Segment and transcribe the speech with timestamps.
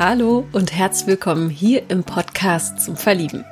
[0.00, 3.44] Hallo und herzlich willkommen hier im Podcast zum Verlieben.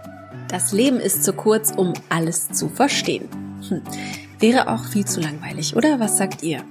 [0.49, 3.29] Das Leben ist zu kurz, um alles zu verstehen.
[3.69, 3.83] Hm.
[4.39, 6.01] Wäre auch viel zu langweilig, oder?
[6.01, 6.65] Was sagt ihr?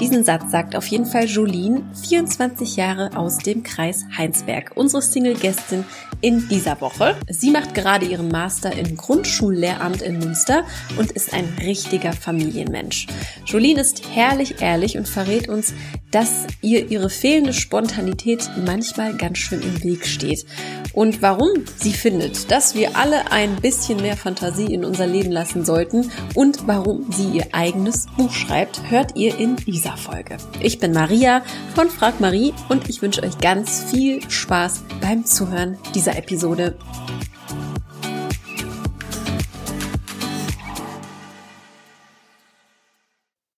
[0.00, 5.84] Diesen Satz sagt auf jeden Fall Jolien, 24 Jahre aus dem Kreis Heinsberg, unsere Single-Gästin
[6.22, 7.16] in dieser Woche.
[7.28, 10.64] Sie macht gerade ihren Master im Grundschullehramt in Münster
[10.96, 13.08] und ist ein richtiger Familienmensch.
[13.44, 15.74] Jolien ist herrlich ehrlich und verrät uns,
[16.10, 20.46] dass ihr ihre fehlende Spontanität manchmal ganz schön im Weg steht.
[20.92, 25.64] Und warum sie findet, dass wir alle ein bisschen mehr Fantasie in unser Leben lassen
[25.64, 30.36] sollten und warum sie ihr eigenes Buch schreibt, hört ihr in dieser Folge.
[30.60, 31.44] Ich bin Maria
[31.76, 36.76] von Frag Marie und ich wünsche euch ganz viel Spaß beim Zuhören dieser Episode.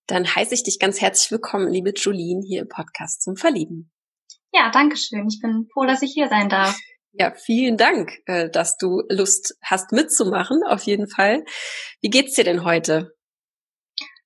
[0.07, 3.91] Dann heiße ich dich ganz herzlich willkommen, liebe Julien, hier im Podcast zum Verlieben.
[4.53, 5.27] Ja, danke schön.
[5.27, 6.79] Ich bin froh, dass ich hier sein darf.
[7.13, 11.45] Ja, vielen Dank, äh, dass du Lust hast mitzumachen, auf jeden Fall.
[12.01, 13.15] Wie geht's dir denn heute?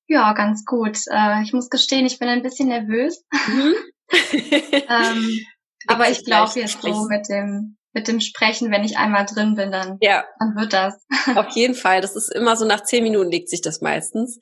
[0.07, 0.99] Ja, ganz gut.
[1.11, 3.25] Äh, ich muss gestehen, ich bin ein bisschen nervös.
[3.49, 3.75] Mhm.
[4.73, 5.41] ähm,
[5.89, 9.73] aber ich glaube jetzt so mit dem mit dem Sprechen, wenn ich einmal drin bin,
[9.73, 10.27] dann, ja.
[10.39, 11.03] dann wird das.
[11.35, 12.03] Auf jeden Fall.
[12.03, 14.39] Das ist immer so nach zehn Minuten legt sich das meistens.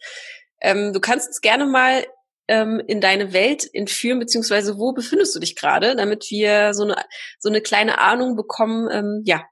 [0.60, 2.04] Ähm, du kannst uns gerne mal
[2.48, 6.96] ähm, in deine Welt entführen, beziehungsweise wo befindest du dich gerade, damit wir so eine,
[7.38, 9.44] so eine kleine Ahnung bekommen, ähm, ja,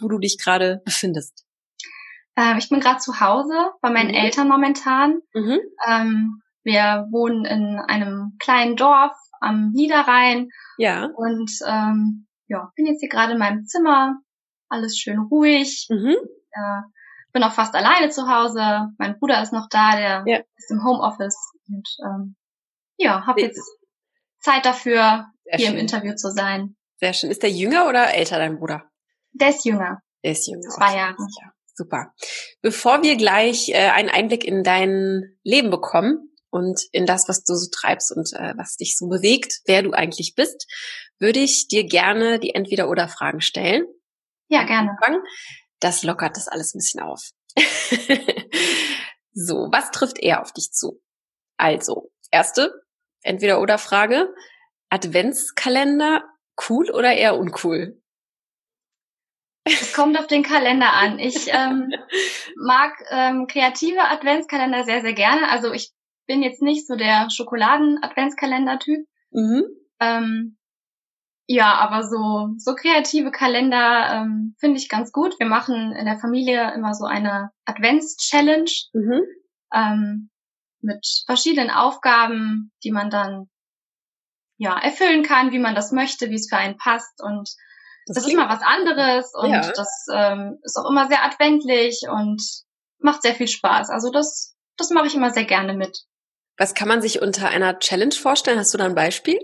[0.00, 1.44] wo du dich gerade befindest.
[2.36, 4.14] Ähm, ich bin gerade zu Hause bei meinen mhm.
[4.16, 5.20] Eltern momentan.
[5.34, 5.60] Mhm.
[5.88, 10.48] Ähm, wir wohnen in einem kleinen Dorf am Niederrhein.
[10.78, 11.10] Ja.
[11.14, 14.18] Und ähm, ja, bin jetzt hier gerade in meinem Zimmer.
[14.68, 15.86] Alles schön ruhig.
[15.90, 16.16] Mhm.
[16.50, 16.80] Äh,
[17.34, 18.88] bin auch fast alleine zu Hause.
[18.96, 20.38] Mein Bruder ist noch da, der ja.
[20.56, 21.36] ist im Homeoffice.
[21.68, 22.36] Und ähm,
[22.96, 23.60] ja, habe jetzt
[24.40, 25.74] Zeit dafür, Sehr hier schön.
[25.74, 26.76] im Interview zu sein.
[26.96, 27.30] Sehr schön.
[27.30, 28.88] Ist der jünger oder älter, dein Bruder?
[29.32, 30.00] Der ist jünger.
[30.22, 30.68] Der ist jünger.
[30.70, 30.96] Zwei.
[30.96, 31.16] Jahre.
[31.18, 32.14] Ja, super.
[32.62, 37.54] Bevor wir gleich äh, einen Einblick in dein Leben bekommen und in das, was du
[37.56, 40.70] so treibst und äh, was dich so bewegt, wer du eigentlich bist,
[41.18, 43.86] würde ich dir gerne die Entweder-Oder-Fragen stellen.
[44.48, 44.96] Ja, gerne.
[45.84, 47.32] Das lockert das alles ein bisschen auf.
[49.34, 51.02] so, was trifft eher auf dich zu?
[51.58, 52.72] Also, erste
[53.20, 54.34] Entweder-Oder-Frage.
[54.88, 56.24] Adventskalender
[56.70, 58.00] cool oder eher uncool?
[59.64, 61.18] Es kommt auf den Kalender an.
[61.18, 61.90] Ich ähm,
[62.56, 65.50] mag ähm, kreative Adventskalender sehr, sehr gerne.
[65.50, 65.92] Also ich
[66.26, 69.06] bin jetzt nicht so der Schokoladen-Adventskalender-Typ.
[69.32, 69.64] Mhm.
[70.00, 70.56] Ähm,
[71.46, 75.38] ja, aber so, so kreative Kalender ähm, finde ich ganz gut.
[75.38, 79.22] Wir machen in der Familie immer so eine Advents-Challenge mhm.
[79.74, 80.30] ähm,
[80.80, 83.50] mit verschiedenen Aufgaben, die man dann
[84.56, 87.22] ja erfüllen kann, wie man das möchte, wie es für einen passt.
[87.22, 87.50] Und
[88.06, 89.72] das, das ist immer was anderes und ja.
[89.72, 92.42] das ähm, ist auch immer sehr adventlich und
[92.98, 93.90] macht sehr viel Spaß.
[93.90, 96.04] Also das, das mache ich immer sehr gerne mit.
[96.56, 98.58] Was kann man sich unter einer Challenge vorstellen?
[98.58, 99.38] Hast du da ein Beispiel?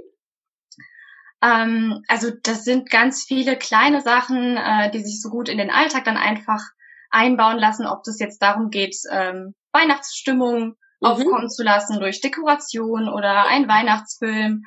[1.42, 5.70] Ähm, also das sind ganz viele kleine Sachen, äh, die sich so gut in den
[5.70, 6.62] Alltag dann einfach
[7.10, 10.74] einbauen lassen, ob das jetzt darum geht, ähm, Weihnachtsstimmung mhm.
[11.00, 14.62] aufkommen zu lassen durch Dekoration oder ein Weihnachtsfilm.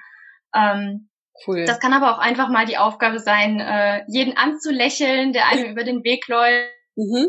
[0.53, 1.09] Ähm,
[1.47, 1.65] cool.
[1.65, 5.83] Das kann aber auch einfach mal die Aufgabe sein, äh, jeden anzulächeln, der einem über
[5.83, 6.69] den Weg läuft.
[6.95, 7.27] Mhm.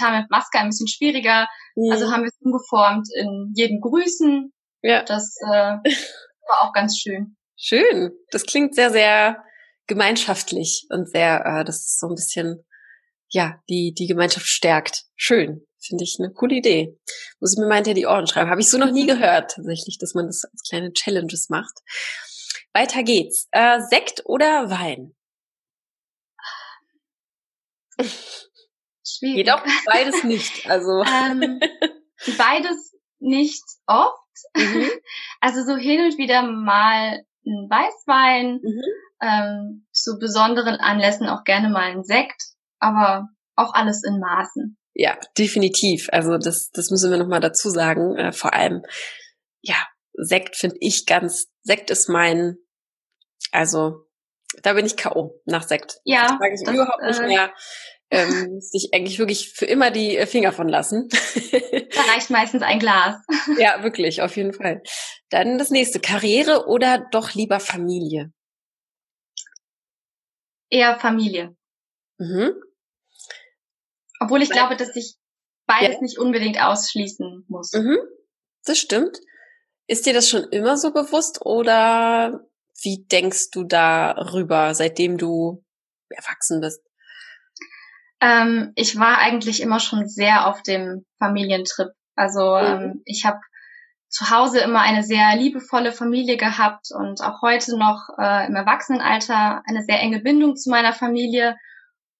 [0.00, 1.46] Haben mit Maske ein bisschen schwieriger.
[1.74, 1.92] Mhm.
[1.92, 4.52] Also haben wir es umgeformt in jeden Grüßen.
[4.82, 5.02] Ja.
[5.02, 5.76] Das äh,
[6.48, 7.36] war auch ganz schön.
[7.56, 8.12] Schön.
[8.30, 9.42] Das klingt sehr, sehr
[9.86, 12.64] gemeinschaftlich und sehr, äh, das ist so ein bisschen,
[13.28, 15.04] ja, die, die Gemeinschaft stärkt.
[15.14, 15.66] Schön.
[15.80, 16.98] Finde ich eine coole Idee.
[17.38, 18.50] Muss ich mir mal hinter die Ohren schreiben.
[18.50, 21.78] Habe ich so noch nie gehört, tatsächlich, dass man das als kleine Challenges macht.
[22.72, 23.46] Weiter geht's.
[23.52, 25.14] Äh, Sekt oder Wein?
[29.06, 29.36] Schwierig.
[29.36, 30.68] Geht auch beides nicht.
[30.68, 31.04] Also.
[31.30, 31.60] ähm,
[32.36, 34.18] beides nicht oft.
[34.56, 34.90] Mhm.
[35.40, 38.82] Also so hin und wieder mal ein Weißwein, mhm.
[39.22, 42.42] ähm, zu besonderen Anlässen auch gerne mal ein Sekt,
[42.78, 44.76] aber auch alles in Maßen.
[44.94, 46.08] Ja, definitiv.
[46.12, 48.16] Also das, das müssen wir nochmal dazu sagen.
[48.16, 48.82] Äh, vor allem,
[49.60, 49.76] ja,
[50.14, 52.56] Sekt finde ich ganz, Sekt ist mein,
[53.52, 54.06] also
[54.62, 55.40] da bin ich K.O.
[55.44, 56.00] nach Sekt.
[56.04, 56.22] Ja.
[56.22, 57.52] Da sage ich das, überhaupt nicht äh, mehr.
[58.08, 61.08] Ähm, sich eigentlich wirklich für immer die Finger von lassen.
[61.10, 63.16] da reicht meistens ein Glas.
[63.58, 64.82] ja, wirklich, auf jeden Fall.
[65.30, 68.32] Dann das nächste, Karriere oder doch lieber Familie?
[70.70, 71.56] Eher Familie.
[72.18, 72.52] Mhm.
[74.20, 75.16] Obwohl ich Weil, glaube, dass ich
[75.66, 76.02] beides ja.
[76.02, 77.72] nicht unbedingt ausschließen muss.
[77.72, 77.98] Mhm.
[78.64, 79.18] Das stimmt.
[79.88, 82.46] Ist dir das schon immer so bewusst oder
[82.82, 85.64] wie denkst du darüber, seitdem du
[86.08, 86.80] erwachsen bist?
[88.20, 91.88] Ähm, ich war eigentlich immer schon sehr auf dem Familientrip.
[92.14, 92.64] Also mhm.
[92.64, 93.38] ähm, ich habe
[94.08, 99.62] zu Hause immer eine sehr liebevolle Familie gehabt und auch heute noch äh, im Erwachsenenalter
[99.66, 101.56] eine sehr enge Bindung zu meiner Familie.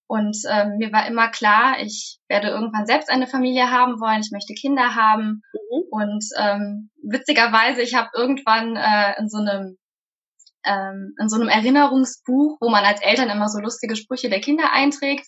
[0.08, 4.30] Und ähm, mir war immer klar, ich werde irgendwann selbst eine Familie haben wollen, ich
[4.30, 5.42] möchte Kinder haben.
[5.52, 5.82] Mhm.
[5.90, 9.78] Und ähm, witzigerweise, ich habe irgendwann äh, in so einem
[10.64, 14.72] ähm, in so einem Erinnerungsbuch, wo man als Eltern immer so lustige Sprüche der Kinder
[14.72, 15.26] einträgt,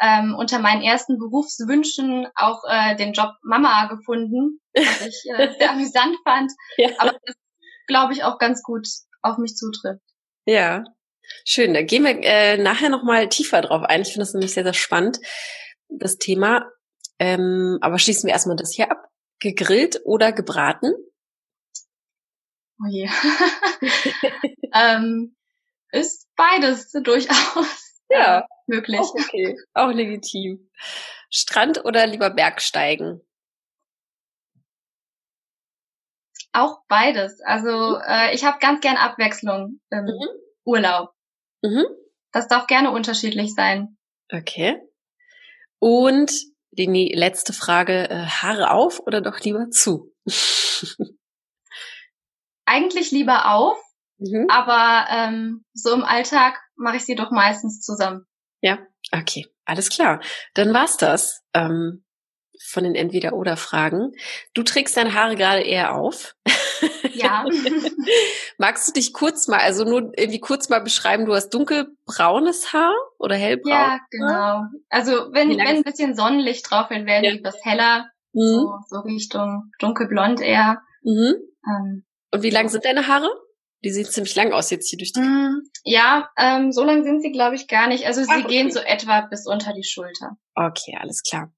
[0.00, 5.70] ähm, unter meinen ersten Berufswünschen auch äh, den Job Mama gefunden, was ich äh, sehr
[5.70, 6.52] amüsant fand.
[6.76, 6.90] Ja.
[6.98, 7.36] Aber das,
[7.86, 8.86] glaube ich, auch ganz gut
[9.22, 10.02] auf mich zutrifft.
[10.44, 10.84] Ja,
[11.44, 11.74] schön.
[11.74, 14.02] Da gehen wir äh, nachher nochmal tiefer drauf ein.
[14.02, 15.18] Ich finde das nämlich sehr, sehr spannend,
[15.88, 16.70] das Thema.
[17.18, 19.08] Ähm, aber schließen wir erstmal das hier ab.
[19.38, 20.92] Gegrillt oder gebraten?
[22.78, 23.08] Oh je.
[24.74, 25.36] ähm,
[25.90, 29.00] ist beides durchaus ja, äh, möglich.
[29.00, 30.70] Auch okay, auch legitim.
[31.30, 33.20] Strand oder lieber Bergsteigen?
[36.52, 37.40] Auch beides.
[37.44, 38.02] Also mhm.
[38.06, 40.28] äh, ich habe ganz gern Abwechslung im mhm.
[40.64, 41.10] Urlaub.
[41.62, 41.84] Mhm.
[42.32, 43.98] Das darf gerne unterschiedlich sein.
[44.32, 44.80] Okay.
[45.78, 46.32] Und
[46.70, 50.14] die letzte Frage, äh, Haare auf oder doch lieber zu?
[52.66, 53.78] Eigentlich lieber auf,
[54.18, 54.46] mhm.
[54.50, 58.26] aber ähm, so im Alltag mache ich sie doch meistens zusammen.
[58.60, 58.78] Ja,
[59.12, 60.20] okay, alles klar.
[60.54, 62.04] Dann war's das ähm,
[62.64, 64.12] von den Entweder-Oder-Fragen.
[64.54, 66.34] Du trägst deine Haare gerade eher auf.
[67.12, 67.44] Ja.
[68.58, 72.94] Magst du dich kurz mal, also nur irgendwie kurz mal beschreiben, du hast dunkelbraunes Haar
[73.18, 73.72] oder hellbraun?
[73.72, 74.64] Ja, genau.
[74.88, 77.30] Also wenn, wenn ein bisschen Sonnenlicht drauf wird, werden ja.
[77.32, 78.10] die etwas heller.
[78.32, 78.60] Mhm.
[78.60, 80.82] So, so Richtung dunkelblond eher.
[81.02, 81.36] Mhm.
[81.66, 83.30] Ähm, Und wie lang sind deine Haare?
[83.84, 85.20] Die sehen ziemlich lang aus jetzt hier durch die.
[85.20, 88.06] Mm, ja, ähm, so lang sind sie, glaube ich, gar nicht.
[88.06, 88.48] Also sie Ach, okay.
[88.48, 90.36] gehen so etwa bis unter die Schulter.
[90.54, 91.52] Okay, alles klar.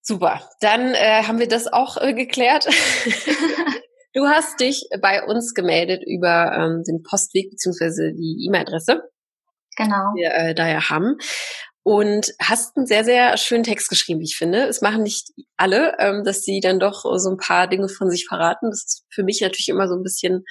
[0.00, 0.48] Super.
[0.60, 2.66] Dann äh, haben wir das auch äh, geklärt.
[4.14, 9.02] du hast dich bei uns gemeldet über ähm, den Postweg beziehungsweise die E-Mail-Adresse.
[9.76, 10.12] Genau.
[10.16, 11.18] Die wir äh, da ja haben
[11.88, 14.64] und hast einen sehr, sehr schönen Text geschrieben, wie ich finde.
[14.64, 18.26] Es machen nicht alle, ähm, dass sie dann doch so ein paar Dinge von sich
[18.28, 18.68] verraten.
[18.68, 20.44] Das ist für mich natürlich immer so ein bisschen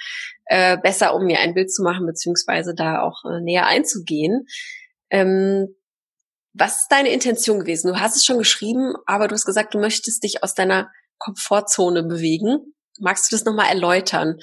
[0.48, 4.46] äh, besser, um mir ein Bild zu machen, beziehungsweise da auch äh, näher einzugehen.
[5.10, 5.74] Ähm,
[6.54, 7.92] was ist deine Intention gewesen?
[7.92, 12.02] Du hast es schon geschrieben, aber du hast gesagt, du möchtest dich aus deiner Komfortzone
[12.02, 12.74] bewegen.
[12.98, 14.38] Magst du das nochmal erläutern?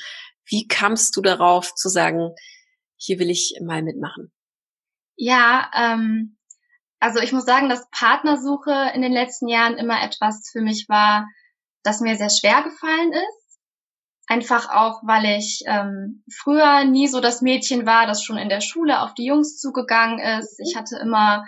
[0.46, 2.32] Wie kamst du darauf zu sagen,
[2.98, 4.32] hier will ich mal mitmachen?
[5.18, 6.38] Ja, ähm,
[7.00, 11.28] also ich muss sagen, dass Partnersuche in den letzten Jahren immer etwas für mich war,
[11.84, 13.45] das mir sehr schwer gefallen ist.
[14.28, 18.62] Einfach auch, weil ich ähm, früher nie so das Mädchen war, das schon in der
[18.62, 20.60] Schule auf die Jungs zugegangen ist.
[20.60, 21.46] Ich hatte immer,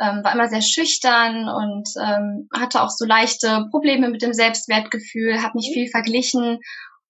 [0.00, 5.42] ähm, war immer sehr schüchtern und ähm, hatte auch so leichte Probleme mit dem Selbstwertgefühl,
[5.42, 6.58] habe mich viel verglichen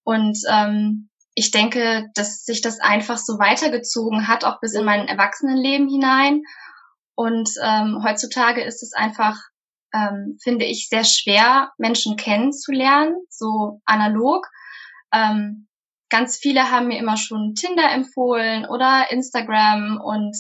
[0.08, 5.06] und ähm, ich denke, dass sich das einfach so weitergezogen hat, auch bis in mein
[5.06, 6.42] Erwachsenenleben hinein.
[7.14, 9.36] Und ähm, heutzutage ist es einfach,
[9.94, 14.48] ähm, finde ich, sehr schwer, Menschen kennenzulernen, so analog.
[15.12, 15.68] Ähm,
[16.10, 20.36] ganz viele haben mir immer schon Tinder empfohlen oder Instagram und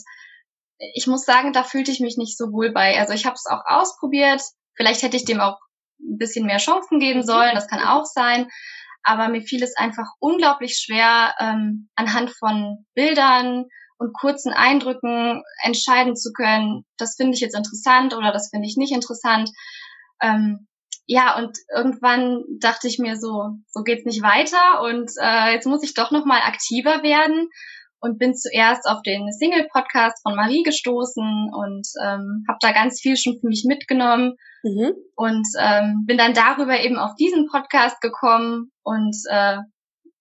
[0.94, 2.98] ich muss sagen, da fühlte ich mich nicht so wohl bei.
[2.98, 4.42] Also ich habe es auch ausprobiert.
[4.76, 5.58] Vielleicht hätte ich dem auch
[6.00, 7.54] ein bisschen mehr Chancen geben sollen.
[7.54, 8.48] Das kann auch sein.
[9.02, 13.64] Aber mir fiel es einfach unglaublich schwer, ähm, anhand von Bildern
[13.98, 18.76] und kurzen Eindrücken entscheiden zu können, das finde ich jetzt interessant oder das finde ich
[18.76, 19.50] nicht interessant.
[20.20, 20.68] Ähm,
[21.10, 25.82] ja, und irgendwann dachte ich mir so, so geht's nicht weiter und äh, jetzt muss
[25.82, 27.48] ich doch noch mal aktiver werden
[27.98, 33.16] und bin zuerst auf den Single-Podcast von Marie gestoßen und ähm, habe da ganz viel
[33.16, 34.92] schon für mich mitgenommen mhm.
[35.16, 39.56] und ähm, bin dann darüber eben auf diesen Podcast gekommen und äh,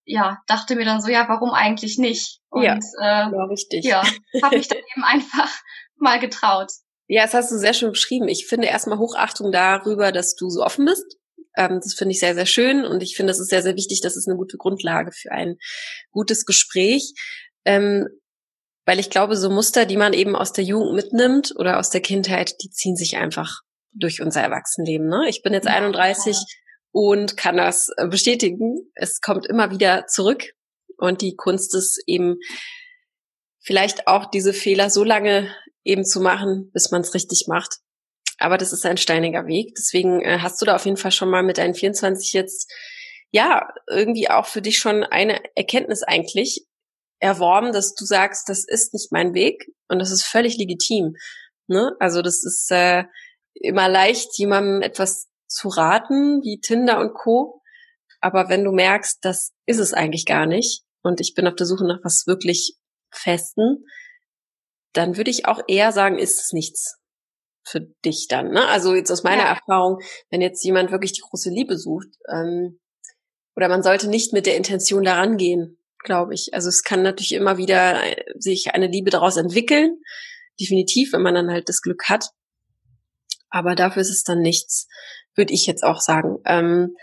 [0.06, 2.39] ja, dachte mir dann so, ja, warum eigentlich nicht?
[2.50, 3.84] Und ja, äh, richtig.
[3.84, 4.03] ja
[4.41, 5.53] habe mich dann eben einfach
[5.98, 6.72] mal getraut.
[7.07, 8.27] Ja, das hast du sehr schön beschrieben.
[8.27, 11.17] Ich finde erstmal Hochachtung darüber, dass du so offen bist.
[11.55, 14.01] Ähm, das finde ich sehr, sehr schön und ich finde, es ist sehr, sehr wichtig.
[14.01, 15.57] Das ist eine gute Grundlage für ein
[16.11, 17.13] gutes Gespräch.
[17.65, 18.07] Ähm,
[18.85, 22.01] weil ich glaube, so Muster, die man eben aus der Jugend mitnimmt oder aus der
[22.01, 23.61] Kindheit, die ziehen sich einfach
[23.91, 25.07] durch unser Erwachsenenleben.
[25.07, 25.25] Ne?
[25.27, 26.37] Ich bin jetzt 31,
[26.97, 28.91] und kann das äh, bestätigen.
[28.95, 30.53] Es kommt immer wieder zurück
[30.97, 32.37] und die Kunst ist eben
[33.59, 35.53] vielleicht auch diese Fehler so lange
[35.88, 37.77] eben zu machen, bis man es richtig macht.
[38.38, 39.74] Aber das ist ein steiniger Weg.
[39.75, 42.72] Deswegen äh, hast du da auf jeden Fall schon mal mit deinen 24 jetzt
[43.32, 46.65] ja irgendwie auch für dich schon eine Erkenntnis eigentlich
[47.20, 51.15] erworben, dass du sagst, das ist nicht mein Weg und das ist völlig legitim.
[51.67, 51.94] Ne?
[52.00, 53.06] Also das ist äh,
[53.56, 57.62] immer leicht, jemandem etwas zu raten, wie Tinder und Co.
[58.22, 61.65] Aber wenn du merkst, das ist es eigentlich gar nicht und ich bin auf der
[61.65, 62.77] Suche nach was wirklich
[63.12, 63.86] Festen,
[64.94, 66.98] dann würde ich auch eher sagen, ist es nichts
[67.67, 68.51] für dich dann.
[68.51, 68.65] Ne?
[68.67, 69.50] Also jetzt aus meiner ja.
[69.50, 72.79] Erfahrung, wenn jetzt jemand wirklich die große Liebe sucht, ähm,
[73.56, 76.53] oder man sollte nicht mit der Intention daran gehen, glaube ich.
[76.53, 79.98] Also es kann natürlich immer wieder äh, sich eine Liebe daraus entwickeln,
[80.60, 82.29] definitiv, wenn man dann halt das Glück hat.
[83.50, 84.88] Aber dafür ist es dann nichts,
[85.36, 86.38] würde ich jetzt auch sagen.
[86.46, 86.96] Ähm,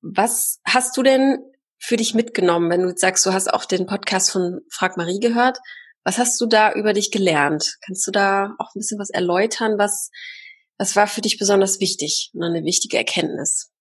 [0.00, 1.38] was hast du denn
[1.78, 5.20] für dich mitgenommen, wenn du jetzt sagst, du hast auch den Podcast von Frag Marie
[5.20, 5.58] gehört?
[6.04, 7.76] Was hast du da über dich gelernt?
[7.86, 9.78] Kannst du da auch ein bisschen was erläutern?
[9.78, 10.10] Was,
[10.78, 13.72] was war für dich besonders wichtig und eine wichtige Erkenntnis?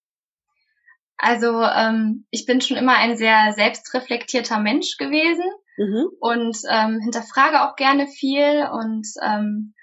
[1.18, 5.46] Also ähm, ich bin schon immer ein sehr selbstreflektierter Mensch gewesen
[5.78, 6.08] mhm.
[6.20, 9.74] und ähm, hinterfrage auch gerne viel und ähm,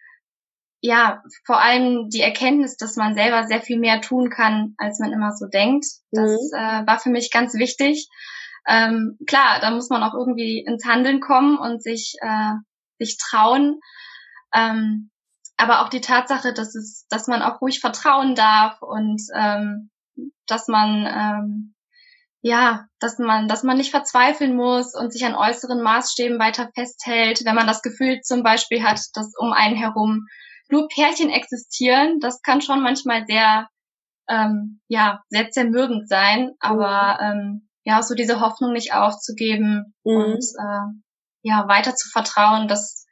[0.81, 5.13] ja, vor allem die Erkenntnis, dass man selber sehr viel mehr tun kann, als man
[5.13, 5.85] immer so denkt.
[6.13, 6.57] Das mhm.
[6.57, 8.09] äh, war für mich ganz wichtig.
[8.69, 12.53] Ähm, klar, da muss man auch irgendwie ins Handeln kommen und sich, äh,
[12.99, 13.81] sich trauen.
[14.55, 15.11] Ähm,
[15.57, 19.91] aber auch die Tatsache, dass es, dass man auch ruhig vertrauen darf und ähm,
[20.47, 21.75] dass man ähm,
[22.41, 27.45] ja, dass man, dass man nicht verzweifeln muss und sich an äußeren Maßstäben weiter festhält,
[27.45, 30.27] wenn man das Gefühl zum Beispiel hat, dass um einen herum
[30.71, 32.21] nur Pärchen existieren.
[32.21, 33.69] Das kann schon manchmal sehr,
[34.29, 40.17] ähm, ja, sehr zermürbend sein, aber ähm, ja, so diese Hoffnung nicht aufzugeben mhm.
[40.17, 41.01] und äh,
[41.43, 43.07] ja, weiter zu vertrauen, das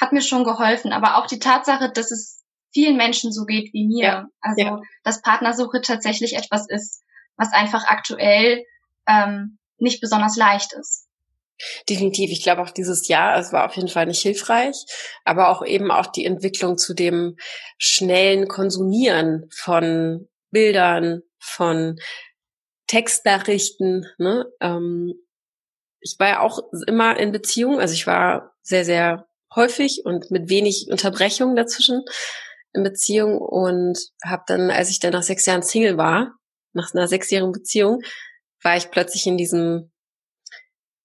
[0.00, 0.92] hat mir schon geholfen.
[0.92, 4.04] Aber auch die Tatsache, dass es vielen Menschen so geht wie mir.
[4.04, 4.26] Ja.
[4.40, 4.80] Also, ja.
[5.02, 7.02] dass Partnersuche tatsächlich etwas ist,
[7.36, 8.64] was einfach aktuell
[9.08, 11.06] ähm, nicht besonders leicht ist.
[11.88, 12.30] Definitiv.
[12.30, 14.76] Ich glaube auch dieses Jahr, es war auf jeden Fall nicht hilfreich,
[15.24, 17.36] aber auch eben auch die Entwicklung zu dem
[17.78, 21.96] schnellen Konsumieren von Bildern, von
[22.86, 24.06] Textnachrichten.
[24.18, 24.46] Ne?
[24.60, 25.14] Ähm,
[26.00, 30.48] ich war ja auch immer in Beziehung, also ich war sehr, sehr häufig und mit
[30.48, 32.04] wenig Unterbrechung dazwischen
[32.72, 36.34] in Beziehung und habe dann, als ich dann nach sechs Jahren Single war,
[36.74, 38.02] nach einer sechsjährigen Beziehung,
[38.62, 39.90] war ich plötzlich in diesem,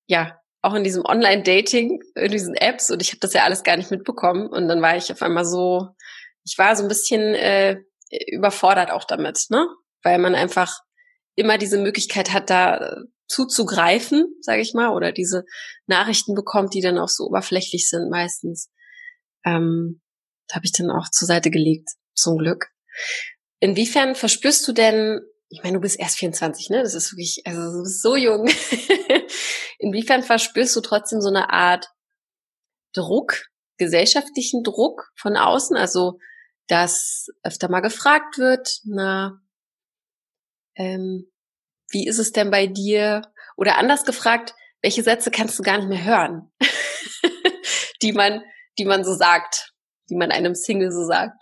[0.05, 3.77] ja, auch in diesem Online-Dating, in diesen Apps und ich habe das ja alles gar
[3.77, 5.87] nicht mitbekommen und dann war ich auf einmal so,
[6.43, 7.77] ich war so ein bisschen äh,
[8.27, 9.67] überfordert auch damit, ne?
[10.03, 10.81] Weil man einfach
[11.35, 12.95] immer diese Möglichkeit hat, da äh,
[13.27, 15.45] zuzugreifen, sage ich mal, oder diese
[15.87, 18.69] Nachrichten bekommt, die dann auch so oberflächlich sind meistens.
[19.45, 20.01] Ähm,
[20.51, 22.67] habe ich dann auch zur Seite gelegt, zum Glück.
[23.59, 26.81] Inwiefern verspürst du denn, ich meine, du bist erst 24, ne?
[26.81, 28.49] Das ist wirklich, also du bist so jung.
[29.79, 31.87] Inwiefern verspürst du trotzdem so eine Art
[32.93, 33.45] Druck,
[33.77, 35.77] gesellschaftlichen Druck von außen?
[35.77, 36.19] Also,
[36.67, 39.40] dass öfter mal gefragt wird, na,
[40.81, 41.31] ähm,
[41.89, 43.21] wie ist es denn bei dir?
[43.57, 46.51] Oder anders gefragt, welche Sätze kannst du gar nicht mehr hören,
[48.01, 48.43] die man,
[48.77, 49.71] die man so sagt
[50.11, 51.41] die man einem Single so sagt?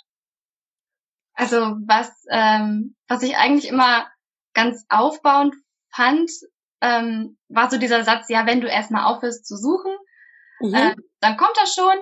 [1.34, 4.08] Also was, ähm, was ich eigentlich immer
[4.54, 5.56] ganz aufbauend
[5.94, 6.30] fand,
[6.82, 9.92] ähm, war so dieser Satz, ja, wenn du erstmal aufhörst zu suchen,
[10.62, 10.74] mhm.
[10.74, 11.98] äh, dann kommt das schon.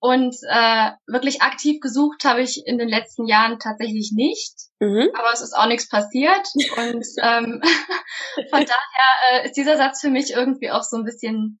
[0.00, 4.54] Und äh, wirklich aktiv gesucht habe ich in den letzten Jahren tatsächlich nicht.
[4.78, 5.10] Mhm.
[5.14, 6.46] Aber es ist auch nichts passiert.
[6.76, 7.60] Und ähm,
[8.50, 11.58] von daher äh, ist dieser Satz für mich irgendwie auch so ein bisschen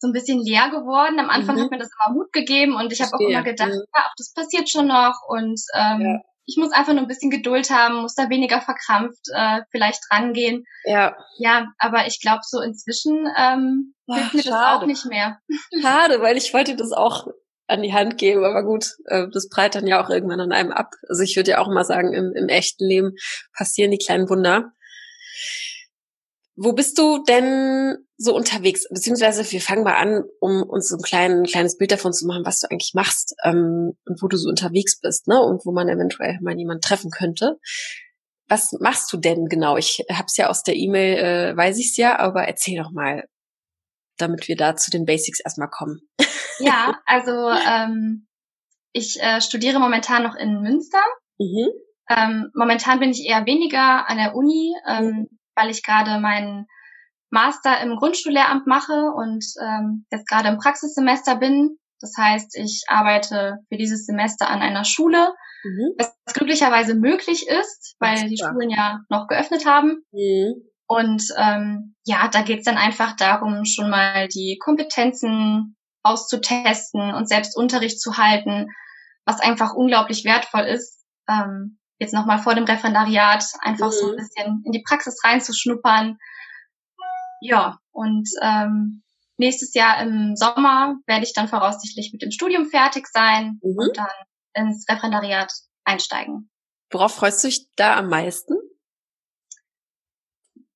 [0.00, 1.18] so ein bisschen leer geworden.
[1.18, 1.62] Am Anfang mhm.
[1.62, 3.84] hat mir das immer Mut gegeben und ich habe auch immer gedacht, mhm.
[3.94, 6.20] ja, auch das passiert schon noch und ähm, ja.
[6.46, 10.64] ich muss einfach nur ein bisschen Geduld haben, muss da weniger verkrampft äh, vielleicht rangehen.
[10.84, 11.16] Ja.
[11.38, 14.54] Ja, aber ich glaube so inzwischen ähm, hilft mir schade.
[14.54, 15.38] das auch nicht mehr.
[15.82, 17.26] Schade, weil ich wollte das auch
[17.70, 20.72] an die Hand geben, aber gut, äh, das prallt dann ja auch irgendwann an einem
[20.72, 20.92] ab.
[21.08, 23.12] Also ich würde ja auch mal sagen, im, im echten Leben
[23.56, 24.72] passieren die kleinen Wunder.
[26.56, 28.86] Wo bist du denn so unterwegs?
[28.90, 32.26] Beziehungsweise wir fangen mal an, um uns so ein, klein, ein kleines Bild davon zu
[32.26, 35.40] machen, was du eigentlich machst ähm, und wo du so unterwegs bist, ne?
[35.40, 37.56] Und wo man eventuell mal jemanden treffen könnte.
[38.46, 39.78] Was machst du denn genau?
[39.78, 43.24] Ich hab's ja aus der E-Mail, äh, weiß ich's ja, aber erzähl doch mal,
[44.20, 46.00] damit wir da zu den Basics erstmal kommen.
[46.58, 48.26] Ja, also ähm,
[48.92, 51.02] ich äh, studiere momentan noch in Münster.
[51.38, 51.70] Mhm.
[52.08, 54.74] Ähm, momentan bin ich eher weniger an der Uni.
[54.88, 56.66] Ähm, mhm weil ich gerade meinen
[57.30, 61.76] Master im Grundschullehramt mache und ähm, jetzt gerade im Praxissemester bin.
[62.00, 65.94] Das heißt, ich arbeite für dieses Semester an einer Schule, mhm.
[65.98, 70.02] was glücklicherweise möglich ist, weil die Schulen ja noch geöffnet haben.
[70.12, 70.69] Mhm.
[70.90, 77.56] Und ähm, ja, da geht's dann einfach darum, schon mal die Kompetenzen auszutesten und selbst
[77.56, 78.66] Unterricht zu halten,
[79.24, 81.04] was einfach unglaublich wertvoll ist.
[81.28, 83.92] Ähm, jetzt nochmal vor dem Referendariat einfach mhm.
[83.92, 84.16] so ein mhm.
[84.16, 86.18] bisschen in die Praxis reinzuschnuppern.
[87.40, 89.04] Ja, und ähm,
[89.36, 93.76] nächstes Jahr im Sommer werde ich dann voraussichtlich mit dem Studium fertig sein mhm.
[93.78, 94.08] und dann
[94.54, 95.52] ins Referendariat
[95.84, 96.50] einsteigen.
[96.90, 98.54] Worauf freust du dich da am meisten?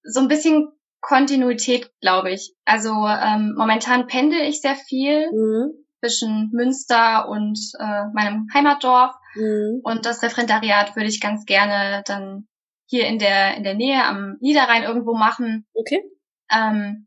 [0.04, 0.68] So ein bisschen
[1.00, 2.54] Kontinuität, glaube ich.
[2.64, 5.73] Also ähm, momentan pendel ich sehr viel mhm.
[6.00, 9.14] zwischen Münster und äh, meinem Heimatdorf.
[9.34, 9.80] Mhm.
[9.82, 12.49] Und das Referendariat würde ich ganz gerne dann
[12.87, 15.66] hier in der in der Nähe am Niederrhein irgendwo machen.
[15.75, 16.02] Okay.
[16.50, 17.06] Ähm,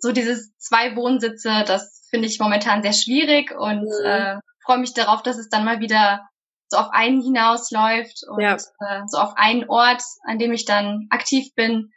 [0.00, 4.04] so dieses zwei Wohnsitze, das finde ich momentan sehr schwierig und mhm.
[4.04, 6.28] äh, freue mich darauf, dass es dann mal wieder
[6.68, 8.54] so auf einen hinausläuft und ja.
[8.54, 11.90] äh, so auf einen Ort, an dem ich dann aktiv bin,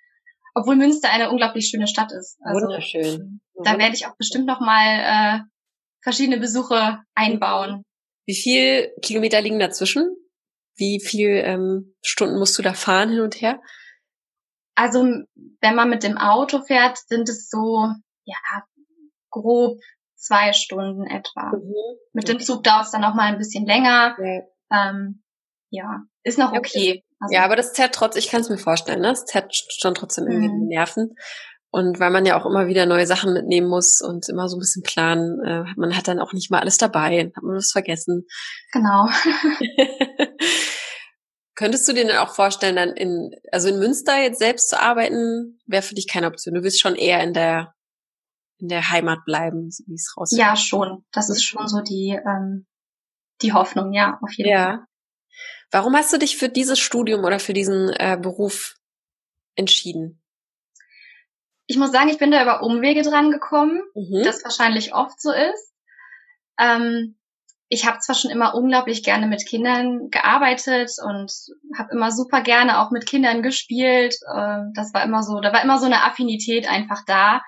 [0.54, 2.38] obwohl Münster eine unglaublich schöne Stadt ist.
[2.42, 3.42] Also, Wunderschön.
[3.64, 5.40] Da werde ich auch bestimmt noch mal äh,
[6.02, 7.84] verschiedene Besuche einbauen.
[8.26, 10.16] Wie viel Kilometer liegen dazwischen?
[10.76, 13.62] Wie viel ähm, Stunden musst du da fahren hin und her?
[14.76, 17.88] Also wenn man mit dem Auto fährt, sind es so
[18.24, 18.38] ja
[19.30, 19.80] grob
[20.16, 21.52] zwei Stunden etwa.
[21.56, 21.74] Mhm.
[22.14, 24.16] Mit dem Zug dauert es dann noch mal ein bisschen länger.
[24.20, 25.24] Ja, ähm,
[25.70, 27.04] ja ist noch okay.
[27.20, 29.10] Also, ja, aber das zerrt trotzdem, ich kann es mir vorstellen, ne?
[29.10, 30.60] Das zerrt schon trotzdem irgendwie mhm.
[30.62, 31.16] die Nerven.
[31.74, 34.60] Und weil man ja auch immer wieder neue Sachen mitnehmen muss und immer so ein
[34.60, 38.26] bisschen planen, äh, man hat dann auch nicht mal alles dabei, hat man was vergessen.
[38.74, 39.08] Genau.
[41.56, 45.60] Könntest du dir denn auch vorstellen, dann in, also in Münster jetzt selbst zu arbeiten,
[45.66, 46.56] wäre für dich keine Option.
[46.56, 47.74] Du willst schon eher in der,
[48.58, 50.42] in der Heimat bleiben, so wie es rauskommt.
[50.42, 51.06] Ja, schon.
[51.14, 52.66] Das ist schon so die, ähm,
[53.42, 54.64] die Hoffnung, ja, auf jeden ja.
[54.66, 54.86] Fall.
[55.72, 58.76] Warum hast du dich für dieses Studium oder für diesen äh, Beruf
[59.56, 60.22] entschieden?
[61.66, 64.24] Ich muss sagen, ich bin da über Umwege dran gekommen, mhm.
[64.24, 65.74] das wahrscheinlich oft so ist.
[66.60, 67.18] Ähm,
[67.70, 71.32] ich habe zwar schon immer unglaublich gerne mit Kindern gearbeitet und
[71.78, 74.18] habe immer super gerne auch mit Kindern gespielt.
[74.36, 77.42] Ähm, das war immer so, da war immer so eine Affinität einfach da.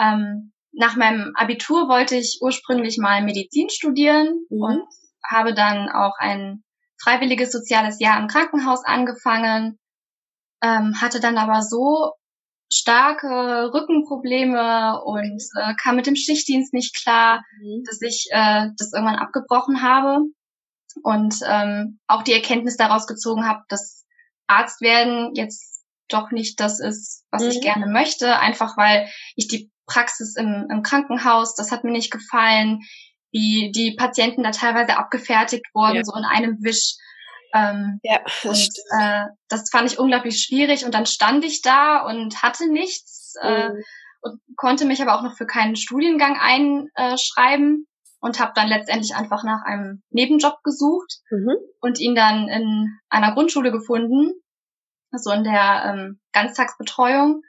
[0.00, 4.62] Ähm, nach meinem Abitur wollte ich ursprünglich mal Medizin studieren mhm.
[4.62, 4.82] und
[5.24, 6.62] habe dann auch ein
[7.02, 9.78] freiwilliges soziales Jahr im Krankenhaus angefangen,
[10.62, 12.12] ähm, hatte dann aber so
[12.72, 17.84] starke Rückenprobleme und äh, kam mit dem Schichtdienst nicht klar, mhm.
[17.86, 20.24] dass ich äh, das irgendwann abgebrochen habe
[21.02, 24.04] und ähm, auch die Erkenntnis daraus gezogen habe, dass
[24.46, 25.77] Arzt werden jetzt
[26.08, 27.50] doch nicht das ist, was mhm.
[27.50, 32.12] ich gerne möchte, einfach weil ich die Praxis im, im Krankenhaus, das hat mir nicht
[32.12, 32.80] gefallen,
[33.32, 36.04] wie die Patienten da teilweise abgefertigt wurden, ja.
[36.04, 36.96] so in einem Wisch.
[37.54, 42.02] Ähm, ja, das, und, äh, das fand ich unglaublich schwierig und dann stand ich da
[42.02, 43.82] und hatte nichts äh, mhm.
[44.20, 47.86] und konnte mich aber auch noch für keinen Studiengang einschreiben
[48.20, 51.56] und habe dann letztendlich einfach nach einem Nebenjob gesucht mhm.
[51.80, 54.32] und ihn dann in einer Grundschule gefunden,
[55.12, 57.42] so in der ähm, Ganztagsbetreuung.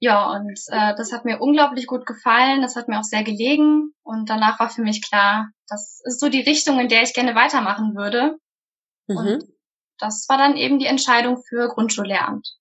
[0.00, 3.92] Ja, und äh, das hat mir unglaublich gut gefallen, das hat mir auch sehr gelegen
[4.02, 7.36] und danach war für mich klar, das ist so die Richtung, in der ich gerne
[7.36, 8.36] weitermachen würde.
[9.06, 9.16] Mhm.
[9.16, 9.44] Und
[9.98, 12.56] das war dann eben die Entscheidung für Grundschullehramt.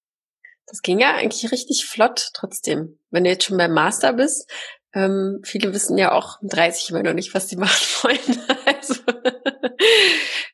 [0.67, 2.99] Das ging ja eigentlich richtig flott trotzdem.
[3.09, 4.49] Wenn du jetzt schon beim Master bist,
[4.93, 8.39] ähm, viele wissen ja auch 30 immer noch nicht, was sie machen wollen.
[8.65, 8.95] Also,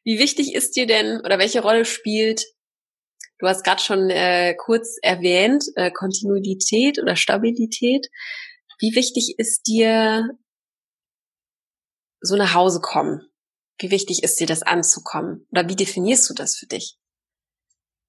[0.03, 2.45] wie wichtig ist dir denn oder welche Rolle spielt,
[3.39, 8.07] du hast gerade schon äh, kurz erwähnt, äh, Kontinuität oder Stabilität.
[8.79, 10.29] Wie wichtig ist dir
[12.21, 13.27] so nach Hause kommen?
[13.79, 15.47] Wie wichtig ist dir das anzukommen?
[15.51, 16.97] Oder wie definierst du das für dich?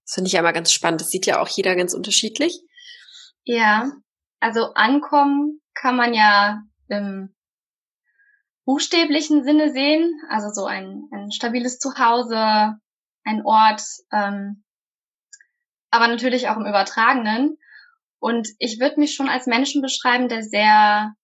[0.05, 1.01] Das finde ich ja mal ganz spannend.
[1.01, 2.63] Das sieht ja auch jeder ganz unterschiedlich.
[3.45, 3.93] Ja,
[4.41, 7.35] also ankommen kann man ja im
[8.65, 10.21] buchstäblichen Sinne sehen.
[10.31, 12.79] Also so ein, ein stabiles Zuhause,
[13.25, 14.65] ein Ort, ähm,
[15.91, 17.59] aber natürlich auch im Übertragenen.
[18.21, 21.15] Und ich würde mich schon als Menschen beschreiben, der sehr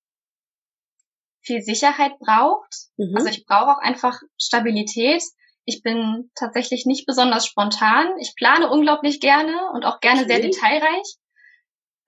[1.42, 2.72] viel Sicherheit braucht.
[2.96, 3.16] Mhm.
[3.16, 5.22] Also ich brauche auch einfach Stabilität.
[5.64, 8.18] Ich bin tatsächlich nicht besonders spontan.
[8.20, 10.28] Ich plane unglaublich gerne und auch gerne okay.
[10.28, 11.16] sehr detailreich.